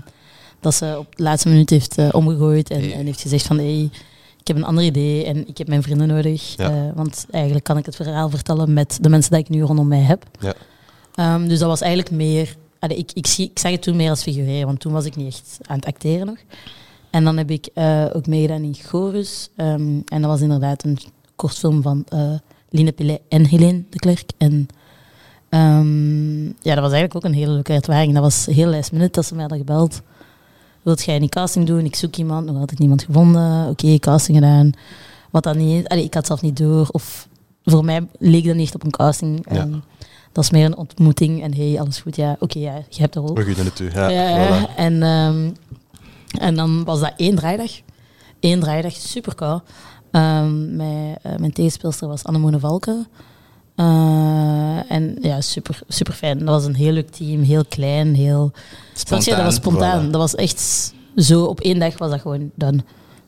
dat 0.60 0.76
ze 0.76 0.96
op 0.98 1.16
de 1.16 1.24
laatste 1.24 1.50
minuut 1.50 1.70
heeft 1.70 1.98
eh, 1.98 2.08
omgegooid 2.12 2.70
en, 2.70 2.80
Hey. 2.80 2.94
en 2.94 3.06
heeft 3.06 3.22
gezegd 3.22 3.46
van... 3.46 3.58
Hey, 3.58 3.90
heb 4.50 4.58
een 4.58 4.70
ander 4.70 4.84
idee 4.84 5.26
en 5.26 5.48
ik 5.48 5.58
heb 5.58 5.68
mijn 5.68 5.84
vrienden 5.84 6.08
nodig. 6.08 6.56
Ja. 6.58 6.70
eh, 6.70 6.96
want 6.96 7.26
eigenlijk 7.32 7.64
kan 7.64 7.78
ik 7.78 7.86
het 7.86 7.96
verhaal 7.96 8.30
vertellen 8.30 8.74
met 8.74 8.98
de 9.02 9.10
mensen 9.10 9.32
die 9.32 9.40
ik 9.40 9.50
nu 9.50 9.62
rondom 9.62 9.88
mij 9.88 10.00
heb. 10.02 10.26
Ja. 10.40 10.54
Ehm, 11.16 11.48
dus 11.48 11.60
dat 11.60 11.68
was 11.68 11.82
eigenlijk 11.82 12.12
meer... 12.12 12.56
allee, 12.80 12.98
ik, 12.98 13.12
ik, 13.14 13.28
zie, 13.28 13.50
ik 13.50 13.60
zag 13.60 13.72
het 13.72 13.82
toen 13.82 13.96
meer 13.96 14.10
als 14.10 14.24
figureren, 14.24 14.66
want 14.66 14.80
toen 14.80 14.94
was 14.94 15.06
ik 15.06 15.16
niet 15.16 15.28
echt 15.28 15.58
aan 15.66 15.76
het 15.76 15.86
acteren 15.86 16.26
nog. 16.26 16.38
En 17.10 17.24
dan 17.24 17.38
heb 17.38 17.52
ik 17.52 17.70
eh, 17.74 18.06
ook 18.14 18.28
meegedaan 18.28 18.64
in 18.64 18.76
Chorus. 18.76 19.50
ehm, 19.56 20.00
en 20.06 20.22
dat 20.22 20.26
was 20.32 20.42
inderdaad 20.42 20.84
een 20.84 20.98
kortfilm 21.36 21.82
van 21.82 22.06
eh 22.10 22.34
Line 22.70 22.92
Pillet 22.92 23.22
en 23.30 23.46
Helene 23.46 23.84
de 23.90 23.98
Klerk. 23.98 24.32
En 24.38 24.68
ehm, 25.50 26.46
ja, 26.46 26.76
dat 26.76 26.80
was 26.80 26.92
eigenlijk 26.92 27.16
ook 27.16 27.24
een 27.24 27.34
hele 27.34 27.52
leuke 27.52 27.74
ervaring. 27.74 28.14
Dat 28.14 28.24
was 28.24 28.46
heel 28.46 28.70
last 28.70 28.92
minute 28.92 29.12
dat 29.12 29.26
ze 29.26 29.34
mij 29.34 29.42
hadden 29.42 29.60
gebeld. 29.60 30.02
Wilt 30.90 31.04
jij 31.04 31.16
een 31.16 31.30
casting 31.30 31.66
doen? 31.68 31.86
Ik 31.86 31.96
zoek 31.96 32.16
iemand, 32.16 32.46
nog 32.46 32.58
altijd 32.58 32.80
niemand 32.80 33.04
gevonden. 33.04 33.68
Oké, 33.68 34.00
casting 34.00 34.38
gedaan. 34.38 34.72
Wat 35.30 35.44
dan 35.44 35.58
niet. 35.58 35.88
Allee, 35.88 36.04
ik 36.04 36.14
had 36.14 36.28
het 36.28 36.28
zelf 36.28 36.42
niet 36.42 36.58
door. 36.58 36.88
Of 36.92 37.28
voor 37.64 37.86
mij 37.86 38.08
leek 38.20 38.46
dat 38.46 38.56
niet 38.56 38.76
op 38.76 38.84
een 38.84 38.92
casting. 38.92 39.46
Ja. 39.52 39.68
Dat 40.32 40.44
is 40.44 40.50
meer 40.50 40.66
een 40.66 40.78
ontmoeting. 40.78 41.44
En 41.44 41.54
hey, 41.56 41.80
alles 41.80 42.00
goed. 42.00 42.16
Ja, 42.16 42.36
oké, 42.40 42.60
ja, 42.60 42.74
je 42.90 43.02
hebt 43.02 43.14
de 43.14 43.20
rol. 43.20 43.34
We 43.34 43.44
gunnen 43.44 43.66
het 43.66 43.80
u. 43.80 43.90
Ja, 43.94 44.10
Ja, 44.10 44.30
ja. 44.30 44.68
voilà. 44.68 44.76
En, 44.76 45.04
ehm, 45.04 45.50
en 46.40 46.56
dan 46.56 46.84
was 46.84 47.00
dat 47.00 47.14
één 47.18 47.36
draaidag. 47.36 47.72
Eén 48.40 48.60
draaidag, 48.60 48.94
super 48.94 49.36
koud. 49.36 49.64
Ehm, 50.12 50.76
mijn, 50.76 51.18
eh, 51.22 51.36
mijn 51.38 51.54
tegenspeelster 51.54 52.08
was 52.08 52.24
Annemone 52.24 52.60
Valken. 52.60 53.08
Eh, 53.80 54.92
en 54.92 55.18
ja, 55.22 55.42
super, 55.42 55.80
super 55.88 56.14
fijn. 56.14 56.40
Dat 56.40 56.48
was 56.48 56.66
een 56.66 56.76
heel 56.76 56.92
leuk 56.92 57.10
team, 57.10 57.42
heel 57.42 57.66
klein, 57.66 58.16
heel... 58.16 58.52
Snap 58.94 59.22
je? 59.22 59.36
Dat 59.36 59.44
was 59.44 59.56
spontaan. 59.56 60.08
Voilà. 60.08 60.12
Dat 60.12 60.22
was 60.22 60.36
echt 60.36 60.94
zo, 61.16 61.44
op 61.44 61.60
één 61.60 61.80
dag 61.80 61.98
was 61.98 62.10
dat 62.12 62.22
gewoon 62.22 62.52
done. 62.56 62.84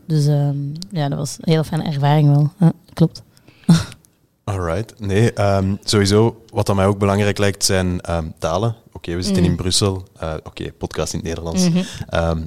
Dus 0.05 0.25
ehm, 0.27 0.55
ja, 0.89 1.09
dat 1.09 1.17
was 1.17 1.37
een 1.41 1.51
heel 1.53 1.63
fijne 1.63 1.83
ervaring 1.83 2.35
wel. 2.35 2.51
Klopt. 2.93 3.21
Alright. 4.43 4.99
Nee, 4.99 5.33
ehm, 5.33 5.75
sowieso, 5.83 6.41
wat 6.49 6.69
aan 6.69 6.75
mij 6.75 6.85
ook 6.85 6.97
belangrijk 6.99 7.37
lijkt, 7.37 7.63
zijn 7.63 8.01
ehm, 8.01 8.25
talen. 8.37 8.75
Oké, 8.93 9.15
we 9.15 9.21
zitten 9.21 9.41
Mhm. 9.41 9.51
in 9.51 9.57
Brussel. 9.57 10.03
Eh, 10.19 10.33
Oké, 10.43 10.71
podcast 10.71 11.13
in 11.13 11.19
het 11.19 11.27
Nederlands. 11.27 11.69
Mhm. 11.69 11.83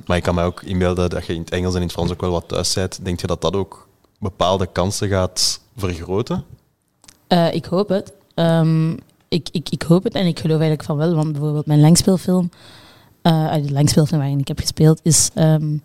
Maar 0.06 0.16
ik 0.16 0.22
kan 0.22 0.34
mij 0.34 0.44
ook 0.44 0.62
inbeelden 0.62 1.10
dat 1.10 1.26
je 1.26 1.34
in 1.34 1.40
het 1.40 1.50
Engels 1.50 1.72
en 1.74 1.80
in 1.80 1.86
het 1.86 1.92
Frans 1.92 2.10
ook 2.10 2.20
wel 2.20 2.30
wat 2.30 2.48
thuis 2.48 2.74
bent. 2.74 2.98
Denk 3.04 3.20
je 3.20 3.26
dat 3.26 3.40
dat 3.42 3.54
ook 3.56 3.88
bepaalde 4.18 4.66
kansen 4.66 5.08
gaat 5.08 5.60
vergroten? 5.76 6.44
Eh, 7.34 7.54
ik 7.54 7.64
hoop 7.64 7.88
het. 7.88 8.12
Ehm, 8.34 8.90
ik, 9.28 9.48
ik, 9.52 9.68
ik 9.70 9.82
hoop 9.82 10.04
het 10.04 10.14
en 10.14 10.26
ik 10.26 10.38
geloof 10.38 10.58
eigenlijk 10.60 10.82
van 10.88 10.96
wel. 10.96 11.14
Want 11.14 11.32
bijvoorbeeld 11.32 11.66
mijn 11.66 11.80
langspeelfilm, 11.80 12.50
eh 13.22 13.54
de 13.62 13.72
langspeelfilm 13.72 14.20
waarin 14.20 14.38
ik 14.38 14.48
heb 14.48 14.58
gespeeld, 14.60 15.00
is 15.02 15.30
ehm, 15.34 15.76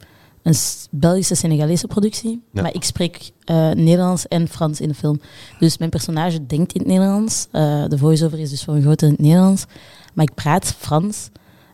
een 0.43 0.55
Belgische 0.91 1.35
Senegalese 1.35 1.87
productie. 1.87 2.41
Ja. 2.53 2.61
Maar 2.61 2.73
ik 2.73 2.83
spreek 2.83 3.31
eh, 3.43 3.71
Nederlands 3.71 4.27
en 4.27 4.47
Frans 4.47 4.81
in 4.81 4.87
de 4.87 4.93
film. 4.93 5.21
Dus 5.59 5.77
mijn 5.77 5.89
personage 5.89 6.45
denkt 6.45 6.73
in 6.73 6.79
het 6.79 6.89
Nederlands. 6.89 7.47
Eh, 7.51 7.83
de 7.87 7.97
voice-over 7.97 8.39
is 8.39 8.49
dus 8.49 8.63
voor 8.63 8.73
een 8.75 8.81
groot 8.81 8.99
deel 8.99 9.09
in 9.09 9.15
het 9.15 9.23
Nederlands. 9.23 9.65
Maar 10.13 10.25
ik 10.25 10.33
praat 10.33 10.65
Frans. 10.77 11.29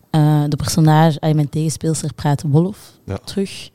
Eh, 0.10 0.44
de 0.50 0.55
personage, 0.55 1.20
eh, 1.20 1.34
mijn 1.34 1.50
tegenspeelster, 1.50 2.13
praat 2.13 2.44
Wolof 2.48 2.91
Ja. 3.05 3.17
terug. 3.25 3.70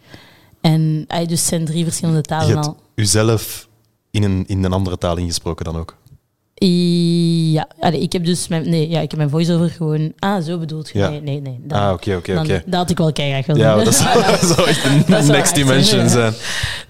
En 0.60 1.04
eh, 1.08 1.26
dus 1.28 1.46
zijn 1.46 1.64
drie 1.64 1.84
verschillende 1.84 2.18
Je 2.20 2.24
talen 2.24 2.54
hebt 2.54 2.66
al. 2.66 2.76
uzelf 2.94 3.68
in 4.10 4.22
een, 4.22 4.44
in 4.46 4.64
een 4.64 4.72
andere 4.72 4.98
taal 4.98 5.16
ingesproken 5.16 5.64
dan 5.64 5.76
ook. 5.76 5.96
Ja, 7.52 7.68
allee, 7.78 8.00
ik 8.00 8.12
heb 8.12 8.24
dus 8.24 8.48
mijn, 8.48 8.70
nee, 8.70 8.88
ja, 8.88 9.00
ik 9.00 9.10
heb 9.10 9.18
mijn 9.18 9.30
voice-over 9.30 9.70
gewoon... 9.70 10.12
Ah, 10.18 10.42
zo 10.44 10.58
bedoeld 10.58 10.90
je? 10.92 10.98
Ja. 10.98 11.08
Nee, 11.08 11.20
nee, 11.20 11.40
nee. 11.40 11.60
Dat, 11.62 11.78
Ah, 11.78 11.92
oké, 11.92 12.14
oké, 12.16 12.38
oké. 12.38 12.62
Dat 12.66 12.74
had 12.80 12.90
ik 12.90 12.98
wel 12.98 13.12
keihard 13.12 13.46
willen 13.46 13.62
Ja, 13.62 13.84
dat 13.84 13.94
zou, 13.94 14.22
dat 14.40 14.40
zou 14.40 14.68
echt 14.68 14.84
een 14.84 14.98
Dat 15.06 15.24
zou 15.24 15.36
next 15.36 15.54
dimension 15.54 16.08
zijn. 16.08 16.34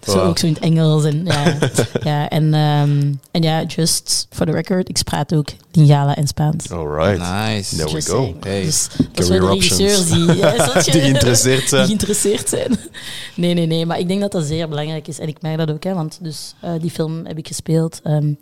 Zo 0.04 0.12
Wow. 0.14 0.26
ook 0.28 0.38
zo 0.38 0.46
in 0.46 0.52
het 0.52 0.62
Engels. 0.62 1.04
En 1.04 1.24
ja, 1.24 1.58
ja, 2.10 2.28
en, 2.28 2.54
ehm, 2.54 3.12
en 3.30 3.42
ja, 3.42 3.62
just 3.64 4.26
for 4.30 4.46
the 4.46 4.52
record, 4.52 4.88
ik 4.88 5.04
praat 5.04 5.34
ook 5.34 5.48
Lingala 5.72 6.16
en 6.16 6.26
Spaans. 6.26 6.70
Alright. 6.70 7.18
Nice. 7.18 7.76
There 7.76 7.92
we 7.92 8.02
go. 8.02 8.34
Hey. 8.40 8.62
Dus 8.62 8.88
dat 9.12 9.26
de 9.26 9.38
regisseurs 9.46 10.08
die, 10.10 10.36
ja? 10.36 10.52
Die 10.82 10.92
geïnteresseerd 10.92 11.68
zijn. 11.68 11.80
Die 11.80 11.86
geïnteresseerd 11.86 12.48
zijn. 12.48 12.78
Nee, 13.34 13.54
nee, 13.54 13.66
nee. 13.66 13.86
Maar 13.86 13.98
ik 13.98 14.08
denk 14.08 14.20
dat 14.20 14.32
dat 14.32 14.44
zeer 14.44 14.68
belangrijk 14.68 15.08
is. 15.08 15.18
En 15.18 15.28
ik 15.28 15.42
merk 15.42 15.58
dat 15.58 15.70
ook, 15.70 15.84
hè, 15.84 15.94
want 15.94 16.18
dus, 16.22 16.54
eh, 16.60 16.70
die 16.80 16.90
film 16.90 17.26
heb 17.26 17.38
ik 17.38 17.46
gespeeld. 17.46 18.00
ehm, 18.04 18.32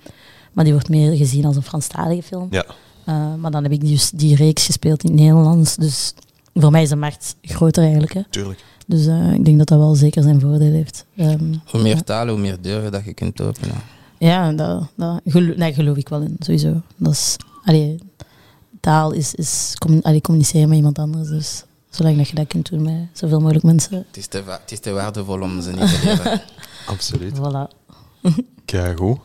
maar 0.52 0.64
die 0.64 0.72
wordt 0.72 0.88
meer 0.88 1.16
gezien 1.16 1.44
als 1.44 1.56
een 1.56 1.62
Franstalige 1.62 2.22
film. 2.22 2.46
Ja, 2.50 2.64
Uh, 3.08 3.34
maar 3.38 3.50
dan 3.50 3.62
heb 3.62 3.72
ik 3.72 3.80
dus 3.86 4.10
die 4.10 4.36
reeks 4.36 4.66
gespeeld 4.66 5.04
in 5.04 5.10
het 5.10 5.20
Nederlands. 5.20 5.76
Dus 5.76 6.12
voor 6.54 6.70
mij 6.70 6.82
is 6.82 6.88
de 6.88 6.96
markt 6.96 7.34
groter 7.42 7.82
eigenlijk. 7.82 8.12
Hè. 8.14 8.20
tuurlijk. 8.30 8.60
Dus 8.88 9.06
uh, 9.06 9.32
ik 9.32 9.44
denk 9.44 9.58
dat 9.58 9.68
dat 9.68 9.78
wel 9.78 9.94
zeker 9.94 10.22
zijn 10.22 10.40
voordeel 10.40 10.72
heeft. 10.72 11.04
Um, 11.16 11.60
Hoe 11.70 11.82
meer 11.82 11.96
ja. 11.96 12.00
talen, 12.02 12.32
hoe 12.32 12.42
meer 12.42 12.60
deuren 12.60 12.92
dat 12.92 13.04
je 13.04 13.14
kunt 13.14 13.40
openen. 13.40 13.74
Ja, 14.18 14.52
dat, 14.52 14.88
dat 14.94 15.20
gelo 15.26 15.54
nee, 15.56 15.74
geloof 15.74 15.96
ik 15.96 16.08
wel 16.08 16.20
in, 16.20 16.36
sowieso. 16.38 16.82
Dat 16.96 17.12
is, 17.12 17.36
allee, 17.64 17.98
taal 18.80 19.12
is, 19.12 19.34
is 19.34 19.74
allee, 20.02 20.20
communiceren 20.20 20.68
met 20.68 20.76
iemand 20.76 20.98
anders. 20.98 21.28
Dus 21.28 21.64
zolang 21.90 22.16
dat 22.16 22.28
je 22.28 22.34
dat 22.34 22.46
kunt 22.46 22.70
doen 22.70 22.82
met 22.82 23.08
zoveel 23.12 23.40
mogelijk 23.40 23.64
mensen. 23.64 23.96
Het 24.06 24.16
is 24.16 24.26
te, 24.26 24.44
wa- 24.44 24.58
het 24.62 24.72
is 24.72 24.80
te 24.80 24.90
waardevol 24.92 25.40
om 25.40 25.62
ze 25.62 25.70
niet 25.70 25.78
te 25.78 26.00
leren. 26.04 26.40
Absoluut. 26.86 27.32
Voilà. 27.38 27.74
Kijk, 28.64 28.98
goed. 28.98 29.18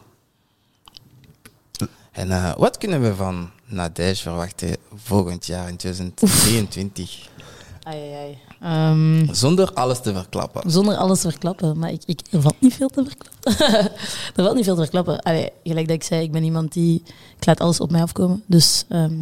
En 2.11 2.31
eh, 2.31 2.55
wat 2.57 2.77
kunnen 2.77 3.01
we 3.01 3.15
van 3.15 3.49
Nadège 3.65 4.21
verwachten 4.21 4.75
volgend 4.95 5.45
jaar 5.45 5.69
in 5.69 5.75
2023? 5.77 7.29
Ai, 7.83 7.99
ai, 7.99 8.13
ai. 8.13 8.37
Ehm, 8.61 9.33
Zonder 9.33 9.73
alles 9.73 9.99
te 10.01 10.13
verklappen. 10.13 10.71
Zonder 10.71 10.95
alles 10.95 11.21
te 11.21 11.29
verklappen. 11.29 11.77
Maar 11.79 11.91
ik, 11.91 12.01
ik, 12.05 12.19
er 12.31 12.41
valt 12.41 12.55
niet 12.61 12.73
veel 12.73 12.89
te 12.89 13.03
verklappen. 13.05 13.67
er 14.35 14.43
valt 14.43 14.55
niet 14.55 14.63
veel 14.65 14.75
te 14.75 14.81
verklappen. 14.81 15.21
Allee, 15.21 15.49
gelijk 15.63 15.87
dat 15.87 15.95
ik 15.95 16.03
zei, 16.03 16.21
ik 16.23 16.31
ben 16.31 16.43
iemand 16.43 16.73
die... 16.73 17.01
Ik 17.39 17.45
laat 17.45 17.59
alles 17.59 17.79
op 17.79 17.91
mij 17.91 18.01
afkomen. 18.01 18.43
Dus 18.45 18.85
ehm, 18.89 19.13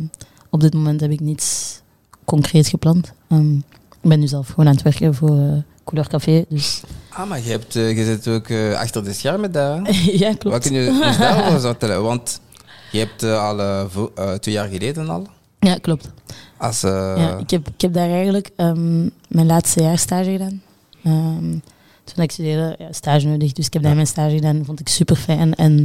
op 0.50 0.60
dit 0.62 0.74
moment 0.74 1.02
heb 1.02 1.12
ik 1.12 1.20
niets 1.20 1.80
concreet 2.26 2.68
gepland. 2.68 3.12
Ehm, 3.30 3.56
ik 4.02 4.10
ben 4.10 4.20
nu 4.20 4.28
zelf 4.28 4.48
gewoon 4.48 4.68
aan 4.68 4.74
het 4.74 4.84
werken 4.84 5.16
voor 5.16 5.38
eh 5.38 5.54
Couleur 5.84 6.08
Café. 6.08 6.46
Dus 6.50 6.82
Ah, 7.10 7.30
maar 7.30 7.42
je, 7.44 7.50
hebt, 7.50 7.76
eh, 7.76 7.98
je 7.98 8.04
zit 8.06 8.28
ook 8.28 8.48
eh, 8.48 8.74
achter 8.80 9.04
de 9.04 9.14
schermen 9.14 9.52
daar. 9.52 9.92
ja, 10.24 10.28
Wat 10.28 10.38
klopt. 10.38 10.60
kun 10.68 10.74
je 10.74 11.02
ons 11.06 11.18
daarover 11.26 11.60
vertellen? 11.60 12.04
Want 12.04 12.40
je 12.92 12.98
hebt 13.00 13.24
al 13.24 13.90
twee 14.40 14.54
jaar 14.54 14.68
geleden 14.68 15.10
al. 15.10 15.28
Ja, 15.60 15.76
klopt. 15.78 16.10
Als, 16.62 16.84
eh, 16.84 17.14
Ja, 17.18 17.38
ik, 17.38 17.50
heb, 17.50 17.68
ik 17.68 17.82
heb 17.82 17.94
daar 17.94 18.10
eigenlijk 18.10 18.50
ehm, 18.56 19.02
mijn 19.28 19.46
laatste 19.46 19.82
jaar 19.82 19.98
stage 19.98 20.32
gedaan. 20.32 20.62
Ehm, 21.04 21.52
toen 22.04 22.24
ik 22.24 22.32
studeerde, 22.32 22.76
ja, 22.80 22.92
stage 22.94 23.28
nodig. 23.28 23.52
Dus 23.54 23.66
ik 23.66 23.74
heb 23.74 23.82
daar 23.82 23.92
Ja. 23.92 23.98
mijn 23.98 24.08
stage 24.10 24.36
gedaan. 24.36 24.66
vond 24.66 24.80
ik 24.80 24.88
super 24.90 25.16
fijn. 25.16 25.56
En 25.56 25.80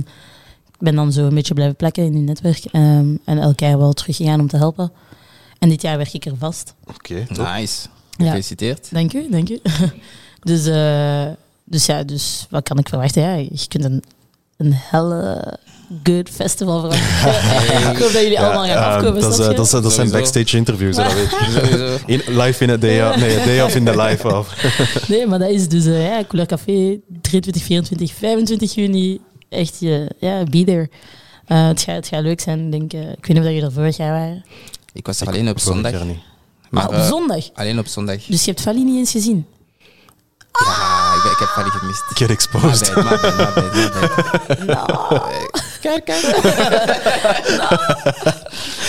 ik 0.68 0.78
ben 0.78 0.94
dan 0.94 1.12
zo 1.12 1.26
een 1.26 1.34
beetje 1.34 1.54
blijven 1.54 1.76
plekken 1.76 2.04
in 2.04 2.12
die 2.12 2.22
netwerk. 2.22 2.64
ehm, 2.64 3.16
en 3.24 3.38
elk 3.38 3.60
jaar 3.60 3.78
wel 3.78 3.92
teruggegaan 3.92 4.40
om 4.40 4.48
te 4.48 4.56
helpen. 4.56 4.92
En 5.58 5.68
dit 5.68 5.82
jaar 5.82 5.96
werk 5.96 6.12
ik 6.12 6.24
er 6.24 6.36
vast. 6.38 6.74
Oké, 6.86 7.14
nice. 7.28 7.88
Ja. 8.10 8.24
Gefeliciteerd. 8.24 8.92
Dank 8.92 9.12
u, 9.12 9.30
dank 9.30 9.48
u. 9.50 9.60
dus, 10.50 10.66
eh, 10.66 11.26
dus 11.64 11.86
ja, 11.86 12.02
dus 12.02 12.46
wat 12.50 12.62
kan 12.62 12.78
ik 12.78 12.88
verwachten? 12.88 13.22
Ja, 13.22 13.34
je 13.34 13.64
kunt 13.68 13.84
een, 13.84 14.02
een 14.56 14.72
helle 14.74 15.58
good 16.02 16.28
festival 16.30 16.80
verwachten. 16.80 17.74
ik 17.90 17.98
hoop 17.98 18.12
dat 18.12 18.22
jullie 18.22 18.40
allemaal 18.40 18.64
gaan 18.64 18.84
afkomen, 18.94 19.20
dat, 19.20 19.38
eh, 19.40 19.48
je? 19.48 19.54
dat, 19.54 19.64
is- 19.64 19.70
dat 19.70 19.92
zijn 19.92 20.10
backstage 20.10 20.56
interviews, 20.56 20.96
dat 20.96 21.12
weet. 21.12 21.34
In, 22.06 22.22
live 22.38 22.64
in 22.64 22.70
a 22.70 22.76
day 22.76 23.08
off. 23.08 23.16
Nee, 23.16 23.40
a 23.40 23.44
day 23.44 23.62
off 23.62 23.74
in 23.74 23.84
the 23.84 23.96
life 24.02 24.34
of. 24.36 24.54
Nee, 25.08 25.26
maar 25.26 25.38
dat 25.38 25.48
is 25.50 25.68
dus 25.68 25.84
eh, 25.84 26.06
ja, 26.08 26.24
Couleur 26.28 26.46
Café 26.46 26.98
23, 27.20 27.62
24, 27.62 28.12
25 28.14 28.74
juni. 28.74 29.20
Echt, 29.48 29.76
je, 29.80 30.10
ja, 30.18 30.44
be 30.44 30.64
there. 30.64 30.88
Eh, 31.46 31.66
het, 31.66 31.80
gaat, 31.82 31.96
het 31.96 32.06
gaat 32.08 32.22
leuk 32.22 32.40
zijn, 32.40 32.70
denk 32.70 32.92
ik. 32.92 33.00
eh, 33.00 33.00
ik 33.10 33.26
weet 33.26 33.28
niet 33.28 33.38
of 33.38 33.44
jullie 33.44 33.62
er 33.62 33.72
vorig 33.72 33.96
jaar 33.96 34.12
waren. 34.12 34.44
Ik 34.92 35.06
was 35.06 35.20
er 35.20 35.26
alleen 35.26 35.48
op 35.48 35.60
zondag. 35.60 35.92
Maar 35.92 36.04
Maar, 36.70 36.86
op 36.88 36.94
eh, 36.94 37.06
zondag. 37.08 37.44
alleen 37.54 37.78
op 37.78 37.86
zondag. 37.86 38.22
Dus 38.26 38.44
je 38.44 38.50
hebt 38.50 38.62
Vali 38.62 38.84
niet 38.84 38.96
eens 38.96 39.10
gezien. 39.10 39.46
Ja, 40.64 41.14
ik, 41.16 41.22
ben- 41.22 41.32
ik 41.32 41.38
heb 41.38 41.48
Vali 41.48 41.70
gemist. 41.70 42.02
Get 42.14 42.30
exposed. 42.30 42.94
My 42.96 43.02
bad, 43.02 43.22
my 43.22 43.36
bad, 43.36 43.54
my 43.54 43.70
bad, 43.90 44.48
my 44.48 44.66
bad. 44.66 44.66
Nou, 44.66 45.20
Kijk, 45.86 46.04
kijk. 46.04 46.26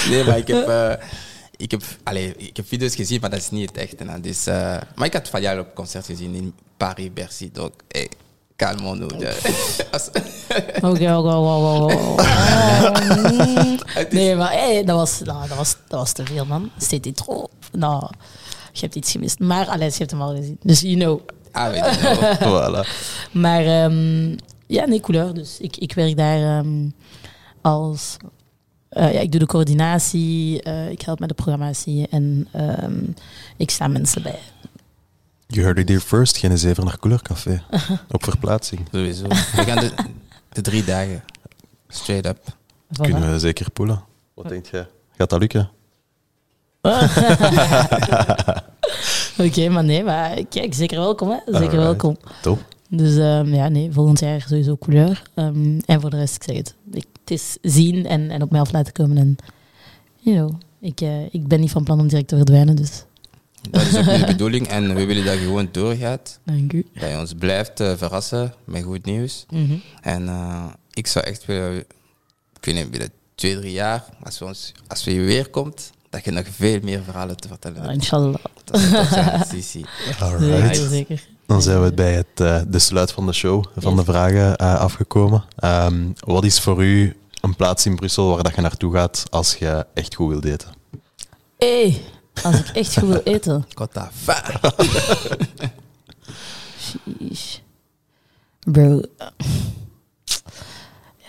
nee, 0.10 0.24
maar 0.24 0.38
ik 0.38 0.48
heb, 0.48 0.68
eh, 0.68 0.92
ik, 1.58 1.72
heb, 1.72 1.82
allee, 2.04 2.34
ik 2.38 2.56
heb 2.58 2.68
video's 2.68 2.96
gezien, 2.96 3.22
maar 3.22 3.30
dat 3.30 3.40
is 3.40 3.50
niet 3.50 3.70
het 3.70 3.78
echte. 3.78 4.04
hè. 4.08 4.20
Dus, 4.22 4.46
eh, 4.48 4.78
maar 4.96 5.08
ik 5.08 5.14
had 5.14 5.30
Vali 5.30 5.48
al 5.48 5.60
op 5.60 5.76
concert 5.76 6.06
gezien 6.06 6.34
in 6.36 6.54
Paris, 6.78 7.14
Bercy. 7.14 7.50
Donc, 7.54 7.72
hey, 7.88 8.10
Calmons-nous. 8.56 9.36
Als- 9.92 10.10
Oké, 10.82 11.16
oké, 11.16 11.16
oké, 11.16 11.94
oké, 11.94 11.96
Nee, 14.10 14.36
maar 14.36 14.52
hey, 14.52 14.84
dat, 14.84 14.96
was, 14.98 15.20
nou, 15.24 15.48
dat, 15.48 15.58
was, 15.58 15.76
dat 15.88 16.00
was 16.00 16.12
te 16.12 16.26
veel, 16.26 16.46
man. 16.46 16.72
C'était 16.78 17.16
trop. 17.16 17.52
Nou, 17.72 18.10
je 18.72 18.80
hebt 18.82 18.96
iets 18.96 19.12
gemist. 19.12 19.40
Maar, 19.40 19.68
allee, 19.68 19.88
je 19.90 19.96
hebt 19.98 20.12
hem 20.12 20.22
al 20.22 20.36
gezien. 20.36 20.58
Dus 20.64 20.80
you 20.82 20.96
know. 20.96 21.20
Ah, 21.52 21.70
weet 21.70 21.96
je 21.96 22.36
wel. 22.40 22.84
Voilà. 22.84 22.88
Maar 23.32 23.66
ehm, 23.66 24.36
ja, 24.68 24.86
nee, 24.86 25.00
couleur. 25.00 25.34
Dus 25.34 25.60
ik, 25.60 25.78
ik 25.78 25.94
werk 25.94 26.18
daar 26.18 26.58
ehm, 26.60 26.90
als... 27.62 28.18
eh, 28.90 29.14
ja, 29.14 29.20
ik 29.20 29.32
doe 29.32 29.40
de 29.40 29.46
coördinatie, 29.46 30.62
eh, 30.62 30.90
ik 30.90 31.02
help 31.02 31.20
met 31.20 31.30
de 31.30 31.36
programmatie 31.36 32.08
en 32.10 32.48
ehm, 32.52 33.04
ik 33.58 33.70
sta 33.72 33.88
mensen 33.88 34.22
bij. 34.24 34.40
You 35.48 35.64
heard 35.64 35.78
it 35.80 35.88
here 35.88 36.02
first. 36.02 36.38
Geen 36.38 36.58
zeven 36.58 36.86
naar 36.86 37.00
Couleurcafé. 37.00 37.64
Op 38.12 38.24
verplaatsing. 38.24 38.82
Sowieso. 38.92 39.28
We 39.28 39.64
gaan 39.66 39.80
de, 39.80 39.92
de 40.50 40.62
drie 40.62 40.84
dagen. 40.84 41.24
Straight 41.88 42.26
up. 42.26 42.38
Voilà. 42.48 43.02
Kunnen 43.02 43.32
we 43.32 43.40
zeker 43.40 43.72
poelen. 43.72 44.04
Wat 44.34 44.50
denk 44.50 44.66
jij? 44.66 44.88
Gaat 45.18 45.30
dat 45.30 45.40
lukken? 45.40 45.70
Oké, 49.46 49.70
maar 49.70 49.84
nee, 49.84 50.04
maar 50.04 50.44
kijk, 50.50 50.74
zeker 50.74 50.98
welkom, 51.00 51.30
hè. 51.30 51.36
Zeker 51.46 51.54
Alright. 51.56 51.76
welkom. 51.76 52.18
Top. 52.42 52.60
Dus 52.88 53.18
ehm, 53.18 53.54
ja, 53.54 53.68
nee, 53.68 53.92
volgend 53.92 54.20
jaar 54.20 54.42
sowieso 54.42 54.76
couleur. 54.78 55.24
Ehm, 55.34 55.80
en 55.86 56.02
voor 56.02 56.10
de 56.10 56.18
rest, 56.18 56.36
ik 56.36 56.44
zeg 56.44 56.56
het, 56.58 56.76
ik, 56.92 57.06
het 57.20 57.32
is 57.32 57.58
zien 57.62 58.06
en, 58.06 58.30
en 58.30 58.42
op 58.42 58.52
mij 58.52 58.60
af 58.60 58.72
laten 58.72 58.94
komen. 58.94 59.18
En, 59.18 59.36
you 60.18 60.38
know, 60.38 60.60
ik, 60.80 61.02
eh, 61.02 61.34
ik 61.34 61.48
ben 61.48 61.60
niet 61.60 61.72
van 61.72 61.84
plan 61.84 62.00
om 62.00 62.08
direct 62.08 62.28
te 62.28 62.36
verdwijnen, 62.36 62.76
dus 62.76 63.04
Dat 63.70 63.82
is 63.82 63.98
ook 63.98 64.06
niet 64.06 64.20
de 64.20 64.26
bedoeling. 64.38 64.68
En 64.68 64.96
we 64.96 65.06
willen 65.06 65.26
dat 65.26 65.34
je 65.34 65.40
gewoon 65.40 65.70
doorgaat. 65.72 66.40
dank 66.44 66.74
u. 66.74 66.86
Dat 66.94 67.10
je 67.10 67.18
ons 67.18 67.34
blijft 67.34 67.80
eh, 67.80 67.94
verrassen 67.98 68.54
met 68.64 68.84
goed 68.84 69.06
nieuws. 69.06 69.46
Mhm. 69.50 69.76
En 70.02 70.28
eh, 70.28 70.66
ik 70.94 71.08
zou 71.08 71.26
echt 71.26 71.46
willen, 71.46 71.78
ik 71.78 71.86
weet 72.62 72.76
niet, 72.76 72.92
binnen 72.92 73.10
twee, 73.36 73.60
drie 73.60 73.72
jaar, 73.72 74.06
als, 74.24 74.40
we 74.40 74.46
ons, 74.46 74.72
als 74.88 75.04
we 75.04 75.14
je 75.14 75.22
weer 75.22 75.50
komt, 75.50 75.92
dat 76.10 76.26
je 76.26 76.32
nog 76.32 76.46
veel 76.52 76.80
meer 76.84 77.04
verhalen 77.04 77.38
te 77.38 77.48
vertellen 77.48 77.82
hebt. 77.82 77.94
inshallah. 77.94 78.44
Dat 78.64 78.80
zijn, 78.80 79.46
Sisi. 79.52 79.86
Alright. 80.20 80.76
Zeker, 80.76 80.90
zeker. 80.90 81.28
Dan 81.48 81.62
zijn 81.62 81.84
we 81.84 81.94
bij 81.94 82.14
het, 82.14 82.40
eh, 82.40 82.62
de 82.68 82.80
sluit 82.80 83.12
van 83.12 83.26
de 83.26 83.34
show, 83.34 83.64
van 83.76 83.96
de 83.96 84.04
vragen 84.04 84.56
eh, 84.56 84.80
afgekomen. 84.80 85.44
Ehm, 85.56 86.12
wat 86.20 86.44
is 86.44 86.60
voor 86.60 86.84
u 86.84 87.16
een 87.42 87.56
plaats 87.56 87.86
in 87.86 87.96
Brussel 87.96 88.34
waar 88.34 88.44
dat 88.44 88.56
je 88.56 88.62
naartoe 88.62 88.94
gaat 88.94 89.26
als 89.30 89.56
je 89.56 89.86
echt 89.94 90.16
goed 90.16 90.30
wilt 90.30 90.46
eten? 90.46 90.70
Hey, 91.58 92.02
als 92.44 92.60
ik 92.60 92.68
echt 92.68 93.00
goed 93.00 93.10
wil 93.10 93.22
eten. 93.24 93.66
Fa. 94.24 94.44
Sheesh. 96.80 97.58
Bro. 98.60 99.02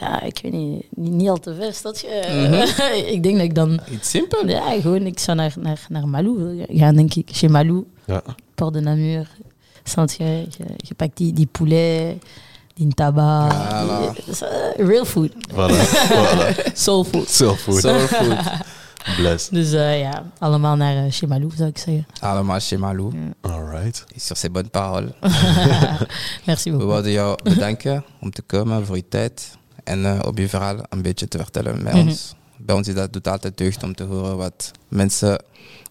Ja, 0.00 0.22
ik 0.22 0.38
weet 0.42 0.52
niet, 0.52 0.86
niet, 0.90 1.12
niet 1.12 1.28
al 1.28 1.38
te 1.38 1.54
ver, 1.54 1.78
dat 1.82 2.00
je. 2.00 3.06
ik 3.14 3.22
denk 3.22 3.36
dat 3.36 3.44
ik 3.44 3.54
dan... 3.54 3.80
Iets 3.90 4.10
simpel. 4.10 4.48
Ja, 4.48 4.80
gewoon, 4.80 5.06
ik 5.06 5.18
zou 5.18 5.36
naar, 5.36 5.54
naar, 5.58 5.86
naar 5.88 6.08
Malou 6.08 6.64
gaan, 6.68 6.94
denk 6.94 7.14
ik. 7.14 7.28
Chez 7.32 7.50
Malou. 7.50 7.86
Ja. 8.06 8.22
Port 8.54 8.72
de 8.72 8.80
Namur. 8.80 9.28
Snap 9.88 10.10
je? 10.10 10.24
Je, 10.58 10.64
je 10.76 10.94
pakt 10.94 11.16
die, 11.16 11.32
die 11.32 11.46
poulet, 11.46 12.22
die. 12.74 12.88
Voilà. 12.94 14.26
is, 14.26 14.42
eh, 14.42 14.86
real 14.86 15.04
food. 15.04 15.32
Voilà. 15.50 15.74
voilà. 16.08 16.54
Soul 16.74 17.04
food. 17.04 17.28
Soul 17.30 17.54
food. 17.56 17.80
Soul 17.80 17.98
food. 18.16 18.36
Bless. 19.16 19.48
Dus 19.48 19.72
eh, 19.72 20.00
ja, 20.00 20.22
allemaal 20.38 20.76
naar 20.76 20.94
uh, 20.94 21.10
Chez 21.10 21.22
Malou, 21.28 21.50
zou 21.56 21.68
ik 21.68 21.78
zeggen. 21.78 22.06
Allemaal 22.20 22.58
chez 22.60 22.76
Malou. 22.78 23.12
Alright. 23.40 24.04
Et 24.14 24.22
sur 24.22 24.36
ces 24.36 24.50
bonnes 24.50 24.70
paroles. 24.70 25.10
Merci 26.46 26.70
We 26.70 26.76
beaucoup. 26.76 26.92
wilden 26.92 27.10
jou 27.12 27.38
bedanken 27.42 28.04
om 28.20 28.30
te 28.30 28.42
komen 28.42 28.86
voor 28.86 28.96
je 28.96 29.08
tijd. 29.08 29.56
En 29.84 30.24
op 30.26 30.38
je 30.38 30.48
verhaal 30.48 30.76
een 30.88 31.02
beetje 31.02 31.28
te 31.28 31.38
vertellen 31.38 31.82
bij 31.82 31.92
Mhm. 31.92 32.06
ons. 32.08 32.34
Bij 32.56 32.74
ons 32.74 32.88
is 32.88 32.94
dat 32.94 33.12
doet 33.12 33.28
altijd 33.28 33.58
deugd 33.58 33.82
om 33.82 33.94
te 33.94 34.04
horen 34.04 34.36
wat 34.36 34.70
mensen, 34.88 35.42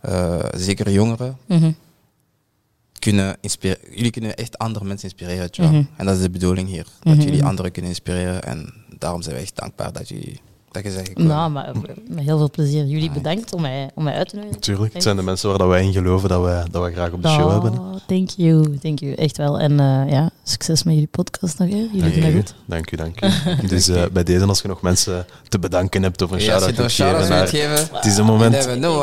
eh, 0.02 0.36
zeker 0.56 0.92
jongeren, 0.92 1.38
Mhm. 1.46 1.72
Kunnen 3.14 3.38
inspireren. 3.42 3.96
Jullie 3.96 4.12
kunnen 4.12 4.36
echt 4.36 4.58
andere 4.58 4.86
mensen 4.86 5.10
inspireren. 5.10 5.50
Mhm. 5.58 5.84
En 5.98 6.06
dat 6.06 6.16
is 6.16 6.22
de 6.22 6.30
bedoeling 6.30 6.68
hier. 6.70 6.86
Dat 7.02 7.16
Mhm. 7.16 7.24
jullie 7.24 7.44
anderen 7.44 7.72
kunnen 7.72 7.92
inspireren. 7.92 8.44
En 8.44 8.74
daarom 8.98 9.22
zijn 9.22 9.36
we 9.36 9.42
echt 9.42 9.56
dankbaar 9.56 9.94
dat, 9.94 10.10
jullie, 10.10 10.42
dat 10.72 10.84
je 10.84 10.92
zegt 10.92 11.08
gekomen. 11.08 11.32
Nou, 11.32 11.52
maar 11.52 11.72
met 12.08 12.24
heel 12.24 12.38
veel 12.38 12.50
plezier. 12.50 12.86
Jullie 12.86 13.00
Right. 13.10 13.14
bedankt 13.24 13.54
om 13.54 13.62
mij, 13.62 13.90
om 13.96 14.04
mij 14.04 14.14
uit 14.14 14.30
te 14.30 14.36
nodigen. 14.36 14.60
Tuurlijk. 14.60 14.94
Het 14.94 15.04
zijn 15.04 15.16
de 15.16 15.22
mensen 15.22 15.50
waar 15.50 15.58
dat 15.58 15.68
wij 15.68 15.84
in 15.84 15.94
geloven 15.94 16.30
dat 16.30 16.42
wij, 16.42 16.64
dat 16.72 16.82
wij 16.82 16.92
graag 16.92 17.12
op 17.12 17.22
de 17.24 17.30
show 17.30 17.46
Oh, 17.46 17.52
hebben. 17.52 17.82
Thank 18.08 18.30
you, 18.30 18.78
thank 18.78 19.00
you. 19.00 19.14
Echt 19.14 19.38
wel. 19.38 19.60
En 19.60 19.80
eh, 19.80 20.12
ja, 20.12 20.30
succes 20.44 20.84
met 20.84 20.94
jullie 20.94 21.10
podcast 21.12 21.58
nog. 21.60 21.70
Hè. 21.70 21.76
Jullie 21.92 22.12
doen 22.14 22.22
dat 22.22 22.32
goed. 22.32 22.54
Dank 22.66 22.92
u, 22.92 22.96
dank 22.96 23.22
u. 23.24 23.28
Dus 23.68 23.88
eh, 23.88 24.04
bij 24.12 24.24
deze, 24.24 24.46
als 24.46 24.62
je 24.62 24.68
nog 24.68 24.82
mensen 24.82 25.26
te 25.50 25.60
bedanken 25.60 26.04
hebt 26.04 26.22
of 26.22 26.32
een 26.32 26.38
Ja, 26.40 26.44
shout-out 26.44 26.68
nog 26.70 26.78
wilt 26.78 26.92
geven 26.92 27.06
shout-outs 27.06 27.30
naar... 27.30 27.48
geven, 27.48 27.96
Het 27.96 28.06
is 28.06 28.18
een 28.18 28.26
moment... 28.26 28.56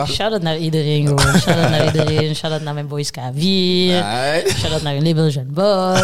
Shout-out 0.09 0.42
naar 0.42 0.59
iedereen 0.59 1.07
gewoon. 1.07 1.38
Shout-out 1.40 1.70
naar 1.70 1.85
iedereen. 1.87 2.35
Shout-out 2.35 2.62
naar 2.62 2.74
mijn 2.74 2.87
boys 2.88 3.11
K4. 3.11 3.35
Right. 3.35 4.55
Shout-out 4.59 4.83
naar 4.83 4.94
hun 4.94 5.03
label 5.05 5.29
Jean 5.29 5.46
Boy. 5.53 5.96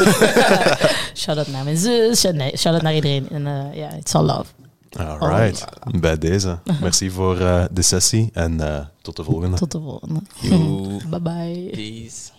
Shout-out 1.23 1.49
naar 1.49 1.65
mijn 1.65 1.77
zus. 1.77 2.21
Ja, 2.23 2.31
Nee, 2.31 2.57
shout-out 2.57 2.83
naar 2.83 2.95
iedereen. 2.95 3.29
En 3.31 3.47
eh, 3.47 3.77
ja, 3.79 3.89
it's 3.99 4.15
all 4.15 4.25
love. 4.25 4.45
Alright. 4.99 5.65
Bij 6.01 6.19
deze. 6.19 6.59
Merci 6.81 7.11
voor 7.11 7.41
eh, 7.41 7.65
de 7.71 7.83
sessie 7.83 8.31
en 8.33 8.61
eh, 8.61 8.87
tot 9.03 9.17
de 9.17 9.25
volgende. 9.25 9.57
Tot 9.57 9.71
de 9.71 9.81
volgende. 9.81 10.21
Bye 11.11 11.21
bye. 11.21 11.69
Peace. 11.71 12.31